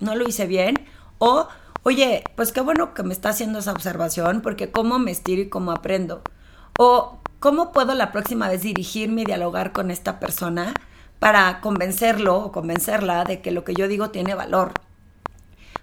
no 0.00 0.16
lo 0.16 0.28
hice 0.28 0.46
bien, 0.46 0.84
o, 1.18 1.48
oye, 1.82 2.24
pues 2.36 2.52
qué 2.52 2.60
bueno 2.60 2.94
que 2.94 3.02
me 3.02 3.12
está 3.12 3.30
haciendo 3.30 3.58
esa 3.58 3.72
observación, 3.72 4.40
porque 4.40 4.70
cómo 4.70 4.98
me 4.98 5.10
estiro 5.10 5.42
y 5.42 5.48
cómo 5.48 5.72
aprendo. 5.72 6.22
O, 6.78 7.18
¿cómo 7.40 7.72
puedo 7.72 7.94
la 7.94 8.12
próxima 8.12 8.48
vez 8.48 8.62
dirigirme 8.62 9.22
y 9.22 9.26
dialogar 9.26 9.72
con 9.72 9.90
esta 9.90 10.20
persona 10.20 10.74
para 11.18 11.60
convencerlo 11.60 12.38
o 12.38 12.52
convencerla 12.52 13.24
de 13.24 13.40
que 13.40 13.50
lo 13.50 13.64
que 13.64 13.74
yo 13.74 13.88
digo 13.88 14.10
tiene 14.10 14.34
valor? 14.34 14.72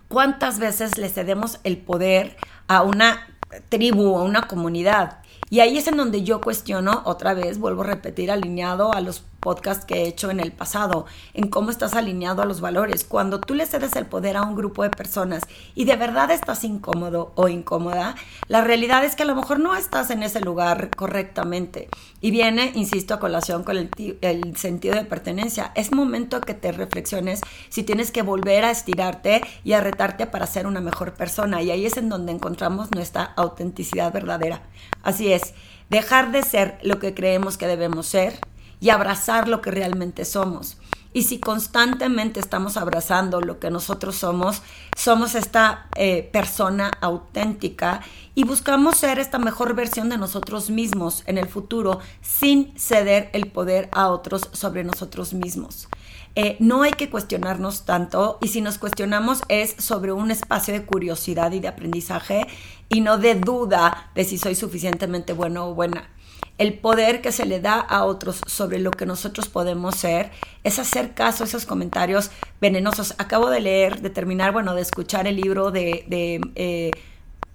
¿Cuántas 0.08 0.58
veces 0.60 0.98
le 0.98 1.10
cedemos 1.10 1.60
el 1.64 1.78
poder 1.78 2.36
a 2.68 2.82
una 2.82 3.28
tribu, 3.70 4.18
a 4.18 4.24
una 4.24 4.48
comunidad? 4.48 5.20
Y 5.52 5.60
ahí 5.60 5.78
es 5.78 5.88
en 5.88 5.98
donde 5.98 6.24
yo 6.24 6.42
cuestiono, 6.42 7.02
otra 7.06 7.34
vez, 7.34 7.60
vuelvo 7.60 7.84
a 7.84 7.88
repetir, 7.88 8.32
alineado 8.32 8.94
a 8.94 9.02
los 9.02 9.24
podcasts 9.40 9.86
que 9.86 9.96
he 9.96 10.08
hecho 10.08 10.30
en 10.30 10.40
el 10.40 10.52
pasado, 10.52 11.06
en 11.34 11.50
cómo 11.50 11.72
estás 11.72 11.94
alineado 11.94 12.42
a 12.42 12.46
los 12.46 12.62
valores. 12.62 13.04
Cuando 13.04 13.40
tú 13.40 13.54
le 13.54 13.66
cedes 13.66 13.96
el 13.96 14.06
poder 14.06 14.38
a 14.38 14.44
un 14.44 14.56
grupo 14.56 14.84
de 14.84 14.90
personas 14.90 15.44
y 15.76 15.86
de 15.86 15.96
verdad 15.96 16.32
estás 16.32 16.64
incómodo 16.64 17.32
o 17.36 17.48
incómoda, 17.48 18.16
la 18.48 18.62
realidad 18.62 19.04
es 19.06 19.16
que 19.16 19.24
a 19.24 19.28
lo 19.28 19.36
mejor 19.36 19.60
no 19.60 19.76
estás 19.76 20.10
en 20.10 20.24
ese 20.24 20.42
lugar 20.42 20.90
correctamente. 20.96 21.90
Y 22.22 22.32
viene, 22.32 22.72
insisto, 22.76 23.14
a 23.14 23.20
colación 23.20 23.64
con 23.64 23.78
el, 23.78 23.90
el 24.22 24.58
sentido 24.58 24.96
de 24.96 25.06
pertenencia. 25.06 25.72
Es 25.76 25.92
momento 25.92 26.42
que 26.42 26.54
te 26.54 26.72
reflexiones 26.72 27.42
si 27.70 27.84
tienes 27.84 28.12
que 28.12 28.22
volver 28.22 28.66
a 28.66 28.72
estirarte 28.72 29.42
y 29.64 29.74
a 29.74 29.82
retarte 29.82 30.28
para 30.28 30.48
ser 30.48 30.68
una 30.68 30.82
mejor 30.82 31.14
persona. 31.14 31.62
Y 31.62 31.72
ahí 31.72 31.86
es 31.86 31.98
en 31.98 32.10
donde 32.10 32.32
encontramos 32.32 32.92
nuestra 32.92 33.24
autenticidad 33.36 34.12
verdadera. 34.12 34.62
Así 35.04 35.32
es, 35.32 35.54
dejar 35.90 36.32
de 36.32 36.44
ser 36.44 36.78
lo 36.84 37.00
que 37.00 37.14
creemos 37.14 37.58
que 37.58 37.68
debemos 37.68 38.08
ser 38.08 38.40
y 38.80 38.90
abrazar 38.90 39.48
lo 39.48 39.62
que 39.62 39.72
realmente 39.72 40.26
somos. 40.26 40.78
Y 41.12 41.24
si 41.24 41.40
constantemente 41.40 42.40
estamos 42.40 42.78
abrazando 42.78 43.42
lo 43.42 43.60
que 43.60 43.72
nosotros 43.72 44.16
somos, 44.16 44.62
somos 44.96 45.34
esta 45.34 45.88
eh, 45.96 46.30
persona 46.32 46.92
auténtica 47.02 48.02
y 48.36 48.44
buscamos 48.44 48.98
ser 48.98 49.18
esta 49.18 49.40
mejor 49.40 49.74
versión 49.74 50.10
de 50.10 50.20
nosotros 50.20 50.70
mismos 50.70 51.24
en 51.26 51.40
el 51.40 51.48
futuro 51.48 52.00
sin 52.22 52.78
ceder 52.78 53.32
el 53.34 53.48
poder 53.48 53.90
a 53.92 54.10
otros 54.10 54.50
sobre 54.54 54.84
nosotros 54.84 55.34
mismos. 55.34 55.88
Eh, 56.36 56.58
no 56.60 56.84
hay 56.84 56.92
que 56.92 57.10
cuestionarnos 57.10 57.86
tanto 57.86 58.38
y 58.40 58.50
si 58.50 58.62
nos 58.62 58.78
cuestionamos 58.78 59.42
es 59.50 59.76
sobre 59.80 60.12
un 60.12 60.30
espacio 60.30 60.76
de 60.76 60.86
curiosidad 60.86 61.52
y 61.54 61.60
de 61.60 61.68
aprendizaje 61.68 62.46
y 62.88 63.02
no 63.02 63.18
de 63.18 63.34
duda 63.34 64.12
de 64.14 64.24
si 64.26 64.38
soy 64.38 64.54
suficientemente 64.54 65.34
bueno 65.34 65.68
o 65.68 65.74
buena 65.74 66.08
el 66.60 66.74
poder 66.74 67.22
que 67.22 67.32
se 67.32 67.46
le 67.46 67.60
da 67.60 67.80
a 67.80 68.04
otros 68.04 68.42
sobre 68.46 68.80
lo 68.80 68.92
que 68.92 69.06
nosotros 69.06 69.48
podemos 69.48 69.96
ser, 69.96 70.30
es 70.64 70.78
hacer 70.78 71.14
caso 71.14 71.44
a 71.44 71.48
esos 71.48 71.66
comentarios 71.66 72.30
venenosos. 72.62 73.16
Acabo 73.18 73.50
de 73.50 73.62
leer, 73.62 74.02
de 74.02 74.10
terminar, 74.10 74.52
bueno, 74.52 74.76
de 74.76 74.82
escuchar 74.82 75.26
el 75.26 75.38
libro 75.38 75.72
de, 75.72 76.06
eh, 76.56 76.92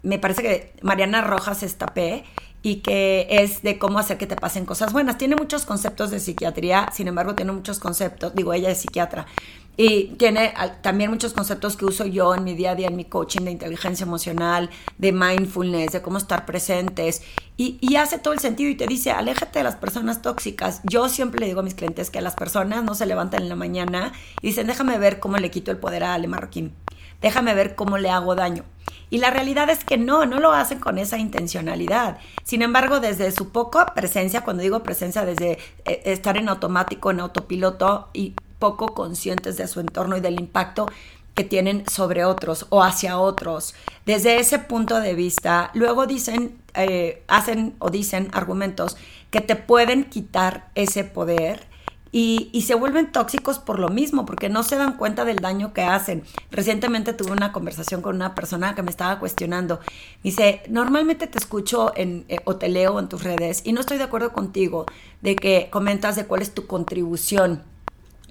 me 0.03 0.19
parece 0.19 0.43
que 0.43 0.73
Mariana 0.83 1.21
Rojas 1.21 1.63
Estapé, 1.63 2.25
y 2.65 2.77
que 2.77 3.27
es 3.29 3.63
de 3.63 3.79
cómo 3.79 3.99
hacer 3.99 4.17
que 4.17 4.27
te 4.27 4.37
pasen 4.37 4.65
cosas 4.65 4.91
buenas. 4.91 5.19
Tiene 5.19 5.37
muchos 5.37 5.67
conceptos 5.67 6.11
de 6.11 6.19
psiquiatría, 6.19 6.89
sin 6.95 7.09
embargo, 7.09 7.35
tiene 7.35 7.53
muchos 7.53 7.79
conceptos, 7.79 8.35
digo, 8.35 8.55
ella 8.55 8.71
es 8.71 8.79
psiquiatra, 8.79 9.27
y 9.77 10.15
tiene 10.19 10.55
también 10.83 11.11
muchos 11.11 11.33
conceptos 11.33 11.77
que 11.77 11.85
uso 11.85 12.07
yo 12.07 12.35
en 12.35 12.45
mi 12.45 12.55
día 12.55 12.73
a 12.73 12.75
día, 12.75 12.89
en 12.89 12.97
mi 12.97 13.05
coaching 13.05 13.43
de 13.43 13.51
inteligencia 13.51 14.05
emocional, 14.05 14.71
de 14.99 15.13
mindfulness, 15.13 15.93
de 15.93 16.03
cómo 16.03 16.19
estar 16.19 16.47
presentes. 16.47 17.23
Y, 17.57 17.97
hace 17.97 18.19
todo 18.19 18.35
el 18.35 18.41
sentido 18.41 18.71
y 18.71 18.77
te 18.77 18.87
dice, 18.87 19.11
aléjate 19.13 19.61
de 19.61 19.65
las 19.65 19.77
personas 19.77 20.23
tóxicas. 20.23 20.81
Yo 20.85 21.09
siempre 21.09 21.41
le 21.41 21.47
digo 21.47 21.61
a 21.61 21.63
mis 21.63 21.75
clientes 21.75 22.11
que 22.11 22.21
las 22.21 22.35
personas 22.35 22.85
no 22.85 22.95
se 22.95 23.07
levantan 23.07 23.43
en 23.43 23.49
la 23.49 23.57
mañana 23.57 24.13
y 24.41 24.49
dicen, 24.49 24.67
déjame 24.67 24.99
ver 24.99 25.21
cómo 25.21 25.37
le 25.39 25.51
quito 25.51 25.71
el 25.71 25.79
poder 25.79 26.05
a 26.05 26.15
Ale 26.15 26.29
Marroquín. 26.29 26.73
Déjame 27.21 27.55
ver 27.55 27.75
cómo 27.75 27.97
le 27.99 28.11
hago 28.11 28.35
daño. 28.35 28.65
Y 29.11 29.19
la 29.19 29.31
realidad 29.31 29.71
es 29.71 29.85
que 29.85 29.97
no, 29.97 30.27
no 30.27 30.41
lo 30.41 30.53
hacen 30.53 30.79
con 30.79 30.99
esa 30.99 31.19
intencionalidad. 31.19 32.19
Sin 32.43 32.63
embargo, 32.63 33.01
desde 33.01 33.31
su 33.31 33.51
poca 33.51 33.95
presencia, 33.95 34.43
cuando 34.43 34.63
digo 34.63 34.83
presencia, 34.83 35.25
desde 35.25 35.59
eh, 35.85 36.03
estar 36.05 36.37
en 36.37 36.49
automático, 36.49 37.11
en 37.11 37.21
autopiloto 37.21 38.09
y 38.13 38.35
poco 38.65 38.95
conscientes 38.95 39.59
de 39.59 39.69
su 39.69 39.79
entorno 39.81 40.17
y 40.17 40.23
del 40.23 40.41
impacto 40.41 40.87
que 41.35 41.45
tienen 41.45 41.87
sobre 41.87 42.25
otros 42.25 42.65
o 42.71 42.83
hacia 42.83 43.19
otros. 43.19 43.75
Desde 44.07 44.41
ese 44.41 44.59
punto 44.59 45.01
de 45.01 45.15
vista, 45.15 45.71
luego 45.75 46.07
dicen, 46.07 46.57
eh, 46.73 47.23
hacen 47.29 47.75
o 47.79 47.91
dicen 47.91 48.31
argumentos 48.33 48.97
que 49.31 49.43
te 49.43 49.55
pueden 49.55 50.05
quitar 50.05 50.71
ese 50.75 51.05
poder 51.05 51.67
y, 52.11 52.63
se 52.63 52.75
vuelven 52.75 53.13
tóxicos 53.13 53.59
por 53.59 53.79
lo 53.79 53.89
mismo, 53.89 54.25
porque 54.25 54.49
no 54.49 54.63
se 54.63 54.77
dan 54.77 54.97
cuenta 54.97 55.27
del 55.27 55.41
daño 55.41 55.75
que 55.75 55.83
hacen. 55.83 56.23
Recientemente 56.51 57.13
tuve 57.13 57.33
una 57.33 57.53
conversación 57.53 58.01
con 58.01 58.15
una 58.15 58.35
persona 58.35 58.75
que 58.75 58.83
me 58.83 58.91
estaba 58.91 59.19
cuestionando. 59.19 59.81
Dice, 60.23 60.63
normalmente 60.71 61.27
te 61.27 61.37
escucho 61.37 61.93
en, 61.97 62.25
eh, 62.29 62.39
o 62.45 62.57
te 62.57 62.69
leo 62.69 62.99
en 62.99 63.09
tus 63.09 63.25
redes 63.25 63.63
y 63.65 63.73
no 63.73 63.81
estoy 63.81 63.99
de 63.99 64.05
acuerdo 64.05 64.33
contigo 64.33 64.87
de 65.21 65.37
que 65.37 65.69
comentas 65.71 66.15
de 66.15 66.25
cuál 66.25 66.41
es 66.41 66.55
tu 66.55 66.69
contribución 66.69 67.74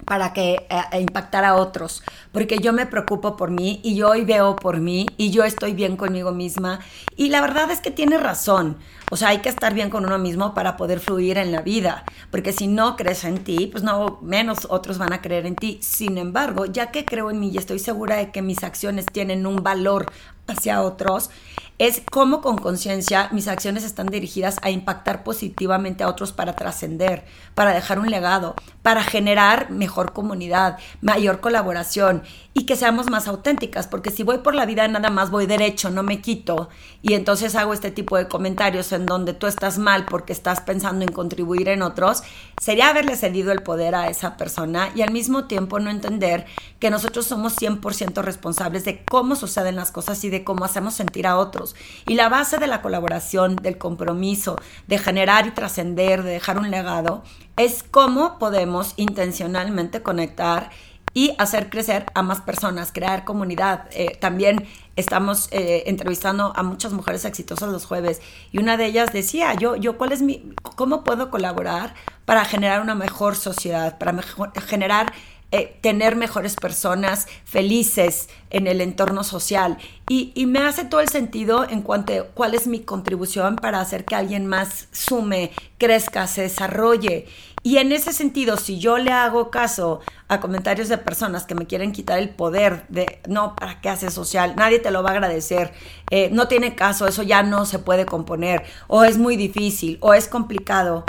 para 0.04 0.32
que 0.32 0.66
eh, 0.68 1.00
impactar 1.00 1.44
a 1.44 1.56
otros, 1.56 2.02
porque 2.32 2.58
yo 2.58 2.72
me 2.72 2.86
preocupo 2.86 3.36
por 3.36 3.50
mí 3.50 3.80
y 3.82 3.94
yo 3.94 4.10
hoy 4.10 4.24
veo 4.24 4.56
por 4.56 4.80
mí 4.80 5.06
y 5.16 5.30
yo 5.30 5.44
estoy 5.44 5.72
bien 5.72 5.96
conmigo 5.96 6.32
misma 6.32 6.80
y 7.16 7.28
la 7.28 7.40
verdad 7.40 7.70
es 7.70 7.80
que 7.80 7.90
tiene 7.90 8.18
razón, 8.18 8.76
o 9.10 9.16
sea, 9.16 9.28
hay 9.28 9.38
que 9.38 9.48
estar 9.48 9.74
bien 9.74 9.90
con 9.90 10.04
uno 10.04 10.18
mismo 10.18 10.54
para 10.54 10.76
poder 10.76 10.98
fluir 10.98 11.38
en 11.38 11.52
la 11.52 11.60
vida, 11.60 12.04
porque 12.30 12.52
si 12.52 12.66
no 12.66 12.96
crees 12.96 13.24
en 13.24 13.44
ti, 13.44 13.68
pues 13.70 13.84
no 13.84 14.18
menos 14.22 14.66
otros 14.70 14.98
van 14.98 15.12
a 15.12 15.20
creer 15.20 15.46
en 15.46 15.56
ti. 15.56 15.78
Sin 15.82 16.18
embargo, 16.18 16.66
ya 16.66 16.90
que 16.90 17.04
creo 17.04 17.30
en 17.30 17.38
mí 17.38 17.50
y 17.50 17.58
estoy 17.58 17.78
segura 17.78 18.16
de 18.16 18.30
que 18.30 18.42
mis 18.42 18.64
acciones 18.64 19.06
tienen 19.06 19.46
un 19.46 19.62
valor 19.62 20.10
hacia 20.46 20.82
otros, 20.82 21.30
es 21.78 22.02
cómo 22.08 22.40
con 22.40 22.56
conciencia 22.56 23.28
mis 23.32 23.48
acciones 23.48 23.82
están 23.82 24.06
dirigidas 24.06 24.58
a 24.62 24.70
impactar 24.70 25.24
positivamente 25.24 26.04
a 26.04 26.08
otros 26.08 26.32
para 26.32 26.54
trascender, 26.54 27.24
para 27.54 27.74
dejar 27.74 27.98
un 27.98 28.10
legado, 28.10 28.54
para 28.82 29.02
generar 29.02 29.70
mejor 29.70 30.12
comunidad, 30.12 30.78
mayor 31.00 31.40
colaboración 31.40 32.22
y 32.56 32.66
que 32.66 32.76
seamos 32.76 33.10
más 33.10 33.26
auténticas, 33.26 33.88
porque 33.88 34.12
si 34.12 34.22
voy 34.22 34.38
por 34.38 34.54
la 34.54 34.64
vida 34.64 34.86
nada 34.86 35.10
más 35.10 35.30
voy 35.30 35.46
derecho, 35.46 35.90
no 35.90 36.04
me 36.04 36.20
quito, 36.20 36.68
y 37.02 37.14
entonces 37.14 37.56
hago 37.56 37.72
este 37.72 37.90
tipo 37.90 38.16
de 38.16 38.28
comentarios 38.28 38.92
en 38.92 39.06
donde 39.06 39.34
tú 39.34 39.48
estás 39.48 39.76
mal 39.76 40.04
porque 40.04 40.32
estás 40.32 40.60
pensando 40.60 41.04
en 41.04 41.10
contribuir 41.10 41.68
en 41.68 41.82
otros, 41.82 42.22
sería 42.62 42.90
haberle 42.90 43.16
cedido 43.16 43.50
el 43.50 43.64
poder 43.64 43.96
a 43.96 44.08
esa 44.08 44.36
persona 44.36 44.90
y 44.94 45.02
al 45.02 45.10
mismo 45.10 45.46
tiempo 45.46 45.80
no 45.80 45.90
entender 45.90 46.46
que 46.78 46.90
nosotros 46.90 47.26
somos 47.26 47.56
100% 47.56 48.22
responsables 48.22 48.84
de 48.84 49.04
cómo 49.04 49.34
suceden 49.34 49.74
las 49.74 49.90
cosas 49.90 50.22
y 50.22 50.30
de 50.30 50.44
cómo 50.44 50.64
hacemos 50.64 50.94
sentir 50.94 51.26
a 51.26 51.38
otros. 51.38 51.74
Y 52.06 52.14
la 52.14 52.28
base 52.28 52.58
de 52.58 52.68
la 52.68 52.82
colaboración, 52.82 53.56
del 53.56 53.78
compromiso, 53.78 54.56
de 54.86 54.98
generar 54.98 55.48
y 55.48 55.50
trascender, 55.50 56.22
de 56.22 56.30
dejar 56.30 56.58
un 56.58 56.70
legado, 56.70 57.24
es 57.56 57.82
cómo 57.82 58.38
podemos 58.38 58.94
intencionalmente 58.96 60.02
conectar 60.02 60.70
y 61.14 61.34
hacer 61.38 61.70
crecer 61.70 62.06
a 62.14 62.22
más 62.22 62.40
personas, 62.40 62.90
crear 62.92 63.24
comunidad. 63.24 63.86
Eh, 63.92 64.18
también 64.20 64.66
estamos 64.96 65.48
eh, 65.52 65.84
entrevistando 65.86 66.52
a 66.54 66.62
muchas 66.62 66.92
mujeres 66.92 67.24
exitosas 67.24 67.70
los 67.70 67.86
jueves 67.86 68.20
y 68.52 68.58
una 68.58 68.76
de 68.76 68.86
ellas 68.86 69.12
decía, 69.12 69.54
yo, 69.54 69.76
yo, 69.76 69.96
¿cuál 69.96 70.12
es 70.12 70.22
mi, 70.22 70.52
cómo 70.76 71.04
puedo 71.04 71.30
colaborar 71.30 71.94
para 72.24 72.44
generar 72.44 72.80
una 72.80 72.94
mejor 72.94 73.36
sociedad, 73.36 73.96
para 73.98 74.20
generar 74.66 75.12
eh, 75.56 75.78
tener 75.82 76.16
mejores 76.16 76.56
personas 76.56 77.28
felices 77.44 78.28
en 78.50 78.66
el 78.66 78.80
entorno 78.80 79.22
social. 79.22 79.78
Y, 80.08 80.32
me 80.46 80.58
hace 80.58 80.84
todo 80.84 81.00
el 81.00 81.08
sentido 81.08 81.62
en 81.62 81.80
cuanto 81.80 82.12
a 82.12 82.24
cuál 82.24 82.56
es 82.56 82.66
mi 82.66 82.80
contribución 82.80 83.54
para 83.54 83.78
hacer 83.78 84.04
que 84.04 84.16
alguien 84.16 84.48
más 84.48 84.88
sume, 84.90 85.52
crezca, 85.78 86.26
se 86.26 86.42
desarrolle. 86.42 87.28
Y 87.62 87.76
en 87.76 87.92
ese 87.92 88.12
sentido, 88.12 88.56
si 88.56 88.80
yo 88.80 88.98
le 88.98 89.12
hago 89.12 89.52
caso 89.52 90.00
a 90.26 90.40
comentarios 90.40 90.88
de 90.88 90.98
personas 90.98 91.44
que 91.44 91.54
me 91.54 91.68
quieren 91.68 91.92
quitar 91.92 92.18
el 92.18 92.30
poder 92.30 92.84
de, 92.88 93.20
no, 93.28 93.54
¿para 93.54 93.80
qué 93.80 93.90
hace 93.90 94.10
social? 94.10 94.54
Nadie 94.56 94.80
te 94.80 94.90
lo 94.90 95.04
va 95.04 95.10
a 95.10 95.12
agradecer, 95.12 95.72
eh, 96.10 96.30
no 96.32 96.48
tiene 96.48 96.74
caso, 96.74 97.06
eso 97.06 97.22
ya 97.22 97.44
no 97.44 97.64
se 97.64 97.78
puede 97.78 98.06
componer, 98.06 98.64
o 98.88 99.04
es 99.04 99.18
muy 99.18 99.36
difícil, 99.36 99.98
o 100.00 100.14
es 100.14 100.26
complicado. 100.26 101.04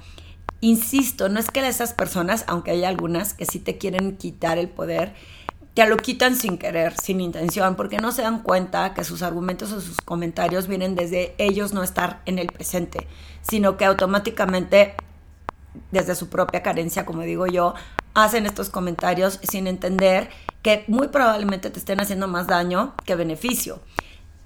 Insisto, 0.65 1.29
no 1.29 1.39
es 1.39 1.51
que 1.51 1.67
esas 1.67 1.93
personas, 1.93 2.43
aunque 2.47 2.71
hay 2.71 2.85
algunas 2.85 3.35
que 3.35 3.45
sí 3.45 3.59
te 3.59 3.77
quieren 3.77 4.17
quitar 4.17 4.57
el 4.57 4.67
poder, 4.67 5.13
te 5.75 5.85
lo 5.85 5.95
quitan 5.97 6.35
sin 6.35 6.57
querer, 6.57 6.97
sin 6.99 7.21
intención, 7.21 7.75
porque 7.75 7.99
no 7.99 8.11
se 8.11 8.23
dan 8.23 8.41
cuenta 8.41 8.95
que 8.95 9.03
sus 9.03 9.21
argumentos 9.21 9.71
o 9.71 9.79
sus 9.79 9.97
comentarios 9.97 10.67
vienen 10.67 10.95
desde 10.95 11.35
ellos 11.37 11.71
no 11.71 11.83
estar 11.83 12.23
en 12.25 12.39
el 12.39 12.47
presente, 12.47 13.05
sino 13.43 13.77
que 13.77 13.85
automáticamente 13.85 14.95
desde 15.91 16.15
su 16.15 16.29
propia 16.29 16.63
carencia, 16.63 17.05
como 17.05 17.21
digo 17.21 17.45
yo, 17.45 17.75
hacen 18.15 18.47
estos 18.47 18.71
comentarios 18.71 19.39
sin 19.43 19.67
entender 19.67 20.31
que 20.63 20.83
muy 20.87 21.09
probablemente 21.09 21.69
te 21.69 21.77
estén 21.77 21.99
haciendo 21.99 22.27
más 22.27 22.47
daño 22.47 22.95
que 23.05 23.13
beneficio. 23.13 23.81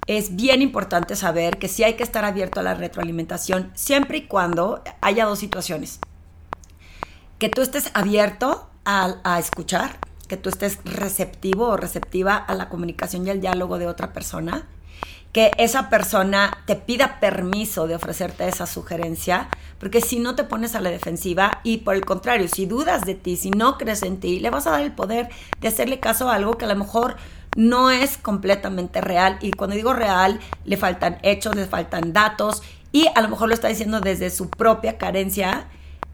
Es 0.05 0.35
bien 0.35 0.61
importante 0.61 1.15
saber 1.15 1.59
que 1.59 1.69
sí 1.69 1.85
hay 1.85 1.93
que 1.93 2.03
estar 2.03 2.25
abierto 2.25 2.59
a 2.59 2.63
la 2.63 2.73
retroalimentación 2.73 3.71
siempre 3.73 4.17
y 4.17 4.27
cuando 4.27 4.83
haya 4.99 5.25
dos 5.25 5.39
situaciones. 5.39 6.01
Que 7.39 7.49
tú 7.49 7.61
estés 7.61 7.89
abierto 7.93 8.69
a, 8.85 9.39
escuchar, 9.39 9.97
que 10.27 10.37
tú 10.37 10.49
estés 10.49 10.79
receptivo 10.83 11.67
o 11.67 11.77
receptiva 11.77 12.35
a 12.35 12.53
la 12.53 12.69
comunicación 12.69 13.25
y 13.25 13.29
al 13.29 13.41
diálogo 13.41 13.77
de 13.77 13.87
otra 13.87 14.13
persona 14.13 14.67
que 15.31 15.51
esa 15.57 15.89
persona 15.89 16.57
te 16.65 16.75
pida 16.75 17.19
permiso 17.19 17.87
de 17.87 17.95
ofrecerte 17.95 18.47
esa 18.47 18.65
sugerencia, 18.65 19.47
porque 19.77 20.01
si 20.01 20.19
no 20.19 20.35
te 20.35 20.43
pones 20.43 20.73
a 20.73 20.81
la 20.81 20.89
defensiva 20.89 21.61
y 21.63 21.77
por 21.77 21.95
el 21.95 22.03
contrario, 22.03 22.47
si 22.47 22.65
dudas 22.65 23.05
de 23.05 23.13
ti, 23.13 23.35
si 23.35 23.51
no 23.51 23.77
crees 23.77 24.01
en 24.01 24.19
ti, 24.19 24.39
le 24.39 24.49
vas 24.49 24.65
a 24.65 24.71
dar 24.71 24.81
el 24.81 24.91
poder 24.91 25.29
de 25.61 25.67
hacerle 25.67 25.99
caso 25.99 26.29
a 26.29 26.35
algo 26.35 26.57
que 26.57 26.65
a 26.65 26.69
lo 26.69 26.75
mejor 26.75 27.15
no 27.55 27.91
es 27.91 28.17
completamente 28.17 29.01
real. 29.01 29.37
Y 29.41 29.51
cuando 29.51 29.75
digo 29.75 29.93
real, 29.93 30.39
le 30.65 30.77
faltan 30.77 31.19
hechos, 31.21 31.55
le 31.55 31.67
faltan 31.67 32.11
datos 32.11 32.63
y 32.91 33.07
a 33.13 33.21
lo 33.21 33.29
mejor 33.29 33.49
lo 33.49 33.53
está 33.53 33.67
diciendo 33.67 34.01
desde 34.01 34.31
su 34.31 34.49
propia 34.49 34.97
carencia 34.97 35.67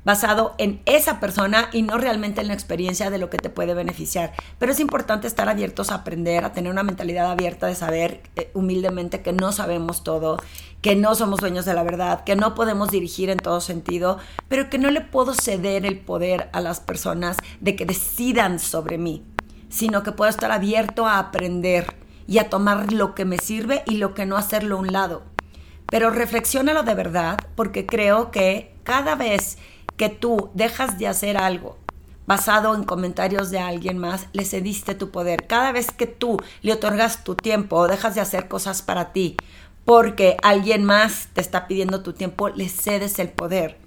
basado 0.05 0.53
en 0.59 0.81
esa 0.85 1.19
persona 1.19 1.69
y 1.73 1.81
no 1.81 1.97
realmente 1.97 2.39
en 2.39 2.47
la 2.47 2.53
experiencia 2.53 3.09
de 3.09 3.17
lo 3.17 3.29
que 3.29 3.39
te 3.39 3.49
puede 3.49 3.73
beneficiar. 3.73 4.33
Pero 4.59 4.71
es 4.71 4.79
importante 4.79 5.27
estar 5.27 5.49
abiertos 5.49 5.91
a 5.91 5.95
aprender, 5.95 6.45
a 6.45 6.53
tener 6.53 6.71
una 6.71 6.83
mentalidad 6.83 7.29
abierta 7.29 7.67
de 7.67 7.75
saber 7.75 8.21
eh, 8.35 8.51
humildemente 8.53 9.21
que 9.21 9.33
no 9.33 9.51
sabemos 9.51 10.03
todo, 10.03 10.37
que 10.81 10.95
no 10.95 11.15
somos 11.15 11.39
dueños 11.39 11.65
de 11.65 11.73
la 11.73 11.83
verdad, 11.83 12.23
que 12.23 12.35
no 12.35 12.53
podemos 12.53 12.91
dirigir 12.91 13.29
en 13.31 13.39
todo 13.39 13.59
sentido, 13.59 14.19
pero 14.47 14.69
que 14.69 14.77
no 14.77 14.91
le 14.91 15.01
puedo 15.01 15.33
ceder 15.33 15.85
el 15.85 15.99
poder 15.99 16.49
a 16.53 16.61
las 16.61 16.79
personas 16.79 17.37
de 17.59 17.75
que 17.75 17.87
decidan 17.87 18.59
sobre 18.59 18.99
mí, 18.99 19.25
sino 19.69 20.03
que 20.03 20.11
puedo 20.11 20.29
estar 20.29 20.51
abierto 20.51 21.07
a 21.07 21.17
aprender 21.17 21.95
y 22.27 22.37
a 22.37 22.49
tomar 22.49 22.93
lo 22.93 23.15
que 23.15 23.25
me 23.25 23.39
sirve 23.39 23.83
y 23.87 23.97
lo 23.97 24.13
que 24.13 24.27
no 24.27 24.37
hacerlo 24.37 24.75
a 24.75 24.79
un 24.79 24.93
lado. 24.93 25.23
Pero 25.87 26.09
reflexiónalo 26.09 26.83
de 26.83 26.95
verdad 26.95 27.37
porque 27.55 27.85
creo 27.85 28.31
que 28.31 28.75
cada 28.83 29.15
vez 29.15 29.57
que 29.97 30.09
tú 30.09 30.49
dejas 30.53 30.97
de 30.97 31.07
hacer 31.07 31.37
algo 31.37 31.77
basado 32.25 32.75
en 32.75 32.83
comentarios 32.83 33.51
de 33.51 33.59
alguien 33.59 33.97
más, 33.97 34.27
le 34.33 34.45
cediste 34.45 34.95
tu 34.95 35.11
poder. 35.11 35.45
Cada 35.47 35.71
vez 35.71 35.91
que 35.91 36.07
tú 36.07 36.37
le 36.61 36.73
otorgas 36.73 37.23
tu 37.23 37.35
tiempo 37.35 37.77
o 37.77 37.87
dejas 37.87 38.15
de 38.15 38.21
hacer 38.21 38.47
cosas 38.47 38.81
para 38.81 39.13
ti 39.13 39.37
porque 39.83 40.35
alguien 40.41 40.83
más 40.83 41.27
te 41.33 41.41
está 41.41 41.67
pidiendo 41.67 42.01
tu 42.01 42.13
tiempo, 42.13 42.49
le 42.49 42.69
cedes 42.69 43.19
el 43.19 43.29
poder. 43.29 43.77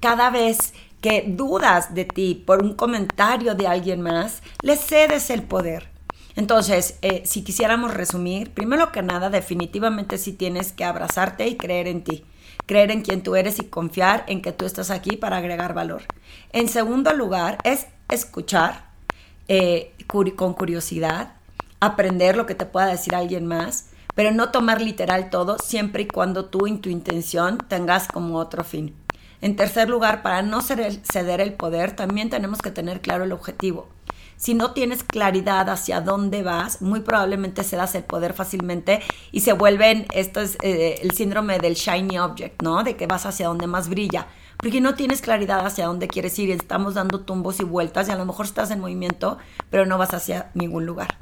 Cada 0.00 0.28
vez 0.28 0.74
que 1.00 1.24
dudas 1.26 1.94
de 1.94 2.04
ti 2.04 2.42
por 2.46 2.62
un 2.62 2.74
comentario 2.74 3.54
de 3.54 3.66
alguien 3.66 4.02
más, 4.02 4.42
le 4.60 4.76
cedes 4.76 5.30
el 5.30 5.42
poder. 5.42 5.88
Entonces, 6.34 6.98
eh, 7.00 7.22
si 7.24 7.42
quisiéramos 7.42 7.94
resumir, 7.94 8.52
primero 8.52 8.92
que 8.92 9.00
nada, 9.00 9.30
definitivamente 9.30 10.18
sí 10.18 10.34
tienes 10.34 10.72
que 10.72 10.84
abrazarte 10.84 11.48
y 11.48 11.56
creer 11.56 11.86
en 11.86 12.04
ti 12.04 12.24
creer 12.66 12.90
en 12.90 13.02
quien 13.02 13.22
tú 13.22 13.36
eres 13.36 13.58
y 13.58 13.64
confiar 13.64 14.24
en 14.26 14.42
que 14.42 14.52
tú 14.52 14.66
estás 14.66 14.90
aquí 14.90 15.16
para 15.16 15.38
agregar 15.38 15.72
valor. 15.72 16.02
En 16.52 16.68
segundo 16.68 17.12
lugar, 17.12 17.58
es 17.64 17.86
escuchar 18.08 18.86
eh, 19.48 19.94
con 20.06 20.54
curiosidad, 20.54 21.34
aprender 21.80 22.36
lo 22.36 22.46
que 22.46 22.54
te 22.54 22.66
pueda 22.66 22.86
decir 22.86 23.14
alguien 23.14 23.46
más, 23.46 23.90
pero 24.14 24.32
no 24.32 24.50
tomar 24.50 24.80
literal 24.80 25.30
todo 25.30 25.58
siempre 25.58 26.04
y 26.04 26.06
cuando 26.06 26.46
tú 26.46 26.66
en 26.66 26.80
tu 26.80 26.88
intención 26.88 27.58
tengas 27.68 28.08
como 28.08 28.38
otro 28.38 28.64
fin. 28.64 28.94
En 29.42 29.54
tercer 29.54 29.88
lugar, 29.88 30.22
para 30.22 30.42
no 30.42 30.62
ceder 30.62 31.40
el 31.40 31.52
poder, 31.52 31.94
también 31.94 32.30
tenemos 32.30 32.62
que 32.62 32.70
tener 32.70 33.00
claro 33.02 33.24
el 33.24 33.32
objetivo. 33.32 33.88
Si 34.36 34.54
no 34.54 34.72
tienes 34.72 35.02
claridad 35.02 35.70
hacia 35.70 36.00
dónde 36.00 36.42
vas, 36.42 36.82
muy 36.82 37.00
probablemente 37.00 37.64
se 37.64 37.76
das 37.76 37.94
el 37.94 38.04
poder 38.04 38.34
fácilmente 38.34 39.00
y 39.32 39.40
se 39.40 39.54
vuelven, 39.54 40.06
esto 40.12 40.40
es 40.40 40.58
eh, 40.62 41.00
el 41.02 41.12
síndrome 41.12 41.58
del 41.58 41.74
shiny 41.74 42.18
object, 42.18 42.62
¿no? 42.62 42.82
De 42.84 42.96
que 42.96 43.06
vas 43.06 43.24
hacia 43.24 43.48
donde 43.48 43.66
más 43.66 43.88
brilla. 43.88 44.26
Porque 44.58 44.80
no 44.80 44.94
tienes 44.94 45.20
claridad 45.20 45.66
hacia 45.66 45.86
dónde 45.86 46.08
quieres 46.08 46.38
ir 46.38 46.50
estamos 46.50 46.94
dando 46.94 47.20
tumbos 47.20 47.60
y 47.60 47.64
vueltas 47.64 48.08
y 48.08 48.12
a 48.12 48.16
lo 48.16 48.24
mejor 48.24 48.46
estás 48.46 48.70
en 48.70 48.80
movimiento, 48.80 49.38
pero 49.70 49.86
no 49.86 49.98
vas 49.98 50.14
hacia 50.14 50.50
ningún 50.54 50.86
lugar. 50.86 51.16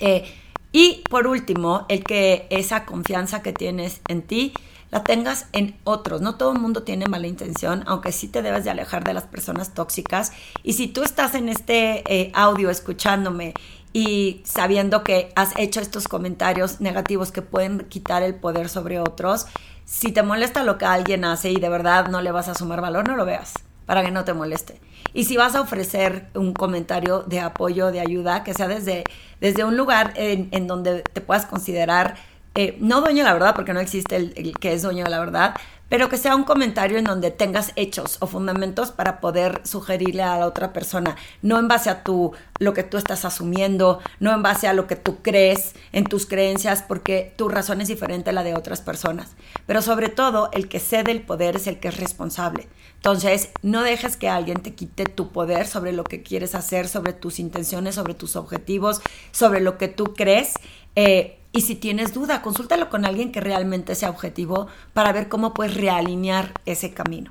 Eh, 0.00 0.24
y 0.72 1.02
por 1.10 1.26
último, 1.26 1.84
el 1.88 2.02
que 2.02 2.46
esa 2.50 2.86
confianza 2.86 3.42
que 3.42 3.52
tienes 3.52 4.00
en 4.08 4.22
ti 4.22 4.54
la 4.92 5.02
tengas 5.02 5.46
en 5.52 5.74
otros. 5.84 6.20
No 6.20 6.36
todo 6.36 6.52
el 6.52 6.60
mundo 6.60 6.82
tiene 6.82 7.06
mala 7.06 7.26
intención, 7.26 7.82
aunque 7.86 8.12
sí 8.12 8.28
te 8.28 8.42
debes 8.42 8.62
de 8.62 8.70
alejar 8.70 9.02
de 9.02 9.14
las 9.14 9.24
personas 9.24 9.72
tóxicas. 9.74 10.32
Y 10.62 10.74
si 10.74 10.86
tú 10.86 11.02
estás 11.02 11.34
en 11.34 11.48
este 11.48 12.04
eh, 12.06 12.30
audio 12.34 12.68
escuchándome 12.68 13.54
y 13.94 14.42
sabiendo 14.44 15.02
que 15.02 15.32
has 15.34 15.58
hecho 15.58 15.80
estos 15.80 16.08
comentarios 16.08 16.80
negativos 16.82 17.32
que 17.32 17.40
pueden 17.40 17.80
quitar 17.88 18.22
el 18.22 18.34
poder 18.34 18.68
sobre 18.68 19.00
otros, 19.00 19.46
si 19.86 20.12
te 20.12 20.22
molesta 20.22 20.62
lo 20.62 20.76
que 20.76 20.84
alguien 20.84 21.24
hace 21.24 21.50
y 21.50 21.56
de 21.56 21.70
verdad 21.70 22.08
no 22.08 22.20
le 22.20 22.30
vas 22.30 22.48
a 22.48 22.54
sumar 22.54 22.82
valor, 22.82 23.08
no 23.08 23.16
lo 23.16 23.24
veas 23.24 23.54
para 23.86 24.04
que 24.04 24.10
no 24.10 24.24
te 24.24 24.34
moleste. 24.34 24.78
Y 25.14 25.24
si 25.24 25.38
vas 25.38 25.54
a 25.54 25.62
ofrecer 25.62 26.28
un 26.34 26.52
comentario 26.52 27.22
de 27.22 27.40
apoyo, 27.40 27.92
de 27.92 28.00
ayuda, 28.00 28.44
que 28.44 28.54
sea 28.54 28.68
desde, 28.68 29.04
desde 29.40 29.64
un 29.64 29.76
lugar 29.76 30.12
en, 30.16 30.48
en 30.52 30.66
donde 30.66 31.00
te 31.00 31.20
puedas 31.22 31.46
considerar 31.46 32.16
eh, 32.54 32.76
no 32.80 33.00
dueño 33.00 33.18
de 33.18 33.24
la 33.24 33.32
verdad, 33.32 33.54
porque 33.54 33.72
no 33.72 33.80
existe 33.80 34.16
el, 34.16 34.54
que 34.58 34.74
es 34.74 34.82
dueño 34.82 35.04
de 35.04 35.10
la 35.10 35.20
verdad, 35.20 35.54
pero 35.88 36.08
que 36.08 36.16
sea 36.16 36.36
un 36.36 36.44
comentario 36.44 36.96
en 36.96 37.04
donde 37.04 37.30
tengas 37.30 37.72
hechos 37.76 38.16
o 38.20 38.26
fundamentos 38.26 38.92
para 38.92 39.20
poder 39.20 39.60
sugerirle 39.64 40.22
a 40.22 40.38
la 40.38 40.46
otra 40.46 40.72
persona, 40.72 41.16
no 41.42 41.58
en 41.58 41.68
base 41.68 41.90
a 41.90 42.02
tu, 42.02 42.32
lo 42.58 42.72
que 42.72 42.82
tú 42.82 42.96
estás 42.96 43.26
asumiendo, 43.26 44.00
no 44.18 44.32
en 44.32 44.42
base 44.42 44.68
a 44.68 44.72
lo 44.72 44.86
que 44.86 44.96
tú 44.96 45.18
crees, 45.20 45.74
en 45.92 46.04
tus 46.04 46.24
creencias, 46.26 46.82
porque 46.82 47.34
tu 47.36 47.48
razón 47.50 47.82
es 47.82 47.88
diferente 47.88 48.30
a 48.30 48.32
la 48.32 48.42
de 48.42 48.54
otras 48.54 48.80
personas. 48.80 49.32
Pero 49.66 49.82
sobre 49.82 50.08
todo, 50.08 50.48
el 50.52 50.68
que 50.68 50.80
cede 50.80 51.12
el 51.12 51.22
poder 51.22 51.56
es 51.56 51.66
el 51.66 51.78
que 51.78 51.88
es 51.88 51.98
responsable. 51.98 52.68
Entonces, 52.96 53.50
no 53.62 53.82
dejes 53.82 54.16
que 54.16 54.28
alguien 54.28 54.62
te 54.62 54.74
quite 54.74 55.06
tu 55.06 55.30
poder 55.30 55.66
sobre 55.66 55.92
lo 55.92 56.04
que 56.04 56.22
quieres 56.22 56.54
hacer, 56.54 56.88
sobre 56.88 57.12
tus 57.12 57.38
intenciones, 57.38 57.96
sobre 57.96 58.14
tus 58.14 58.36
objetivos, 58.36 59.02
sobre 59.30 59.60
lo 59.60 59.76
que 59.76 59.88
tú 59.88 60.14
crees. 60.14 60.54
Eh, 60.96 61.38
y 61.52 61.60
si 61.60 61.74
tienes 61.74 62.14
duda, 62.14 62.42
consúltalo 62.42 62.88
con 62.88 63.04
alguien 63.04 63.30
que 63.30 63.40
realmente 63.40 63.94
sea 63.94 64.10
objetivo 64.10 64.68
para 64.94 65.12
ver 65.12 65.28
cómo 65.28 65.52
puedes 65.52 65.74
realinear 65.74 66.52
ese 66.64 66.94
camino. 66.94 67.30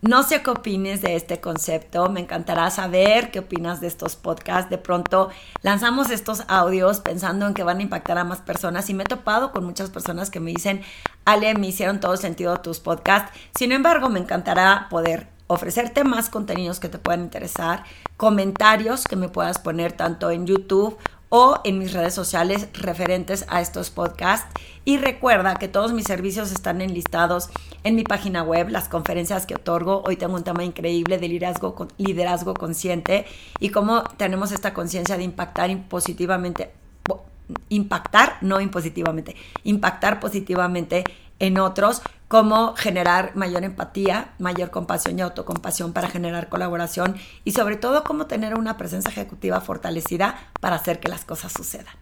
No 0.00 0.24
sé 0.24 0.42
qué 0.42 0.50
opines 0.50 1.00
de 1.00 1.14
este 1.14 1.40
concepto, 1.40 2.08
me 2.08 2.18
encantará 2.18 2.70
saber 2.70 3.30
qué 3.30 3.38
opinas 3.38 3.80
de 3.80 3.86
estos 3.86 4.16
podcasts. 4.16 4.68
De 4.68 4.76
pronto 4.76 5.28
lanzamos 5.62 6.10
estos 6.10 6.42
audios 6.48 6.98
pensando 6.98 7.46
en 7.46 7.54
que 7.54 7.62
van 7.62 7.78
a 7.78 7.82
impactar 7.82 8.18
a 8.18 8.24
más 8.24 8.40
personas 8.40 8.90
y 8.90 8.94
me 8.94 9.04
he 9.04 9.06
topado 9.06 9.52
con 9.52 9.64
muchas 9.64 9.90
personas 9.90 10.28
que 10.28 10.40
me 10.40 10.50
dicen, 10.50 10.82
Ale, 11.24 11.54
me 11.54 11.68
hicieron 11.68 12.00
todo 12.00 12.16
sentido 12.16 12.56
tus 12.56 12.80
podcasts. 12.80 13.30
Sin 13.56 13.70
embargo, 13.70 14.08
me 14.08 14.18
encantará 14.18 14.88
poder 14.90 15.28
ofrecerte 15.46 16.02
más 16.02 16.30
contenidos 16.30 16.80
que 16.80 16.88
te 16.88 16.98
puedan 16.98 17.20
interesar, 17.20 17.84
comentarios 18.16 19.04
que 19.04 19.14
me 19.14 19.28
puedas 19.28 19.60
poner 19.60 19.92
tanto 19.92 20.32
en 20.32 20.48
YouTube 20.48 20.98
o 21.34 21.58
en 21.64 21.78
mis 21.78 21.94
redes 21.94 22.12
sociales 22.12 22.68
referentes 22.74 23.46
a 23.48 23.62
estos 23.62 23.88
podcasts. 23.88 24.46
Y 24.84 24.98
recuerda 24.98 25.54
que 25.54 25.66
todos 25.66 25.94
mis 25.94 26.04
servicios 26.04 26.52
están 26.52 26.82
enlistados 26.82 27.48
en 27.84 27.94
mi 27.94 28.04
página 28.04 28.42
web, 28.42 28.68
las 28.68 28.90
conferencias 28.90 29.46
que 29.46 29.54
otorgo. 29.54 30.02
Hoy 30.04 30.16
tengo 30.16 30.34
un 30.34 30.44
tema 30.44 30.62
increíble 30.62 31.16
de 31.16 31.28
liderazgo, 31.28 31.88
liderazgo 31.96 32.52
consciente 32.52 33.24
y 33.60 33.70
cómo 33.70 34.02
tenemos 34.18 34.52
esta 34.52 34.74
conciencia 34.74 35.16
de 35.16 35.22
impactar 35.22 35.88
positivamente, 35.88 36.70
impactar, 37.70 38.36
no 38.42 38.60
impositivamente, 38.60 39.34
impactar 39.64 40.20
positivamente 40.20 41.02
en 41.38 41.58
otros, 41.58 42.02
cómo 42.32 42.74
generar 42.76 43.36
mayor 43.36 43.62
empatía, 43.62 44.32
mayor 44.38 44.70
compasión 44.70 45.18
y 45.18 45.20
autocompasión 45.20 45.92
para 45.92 46.08
generar 46.08 46.48
colaboración 46.48 47.16
y 47.44 47.52
sobre 47.52 47.76
todo 47.76 48.04
cómo 48.04 48.24
tener 48.24 48.54
una 48.54 48.78
presencia 48.78 49.10
ejecutiva 49.10 49.60
fortalecida 49.60 50.38
para 50.58 50.76
hacer 50.76 50.98
que 50.98 51.10
las 51.10 51.26
cosas 51.26 51.52
sucedan. 51.52 51.94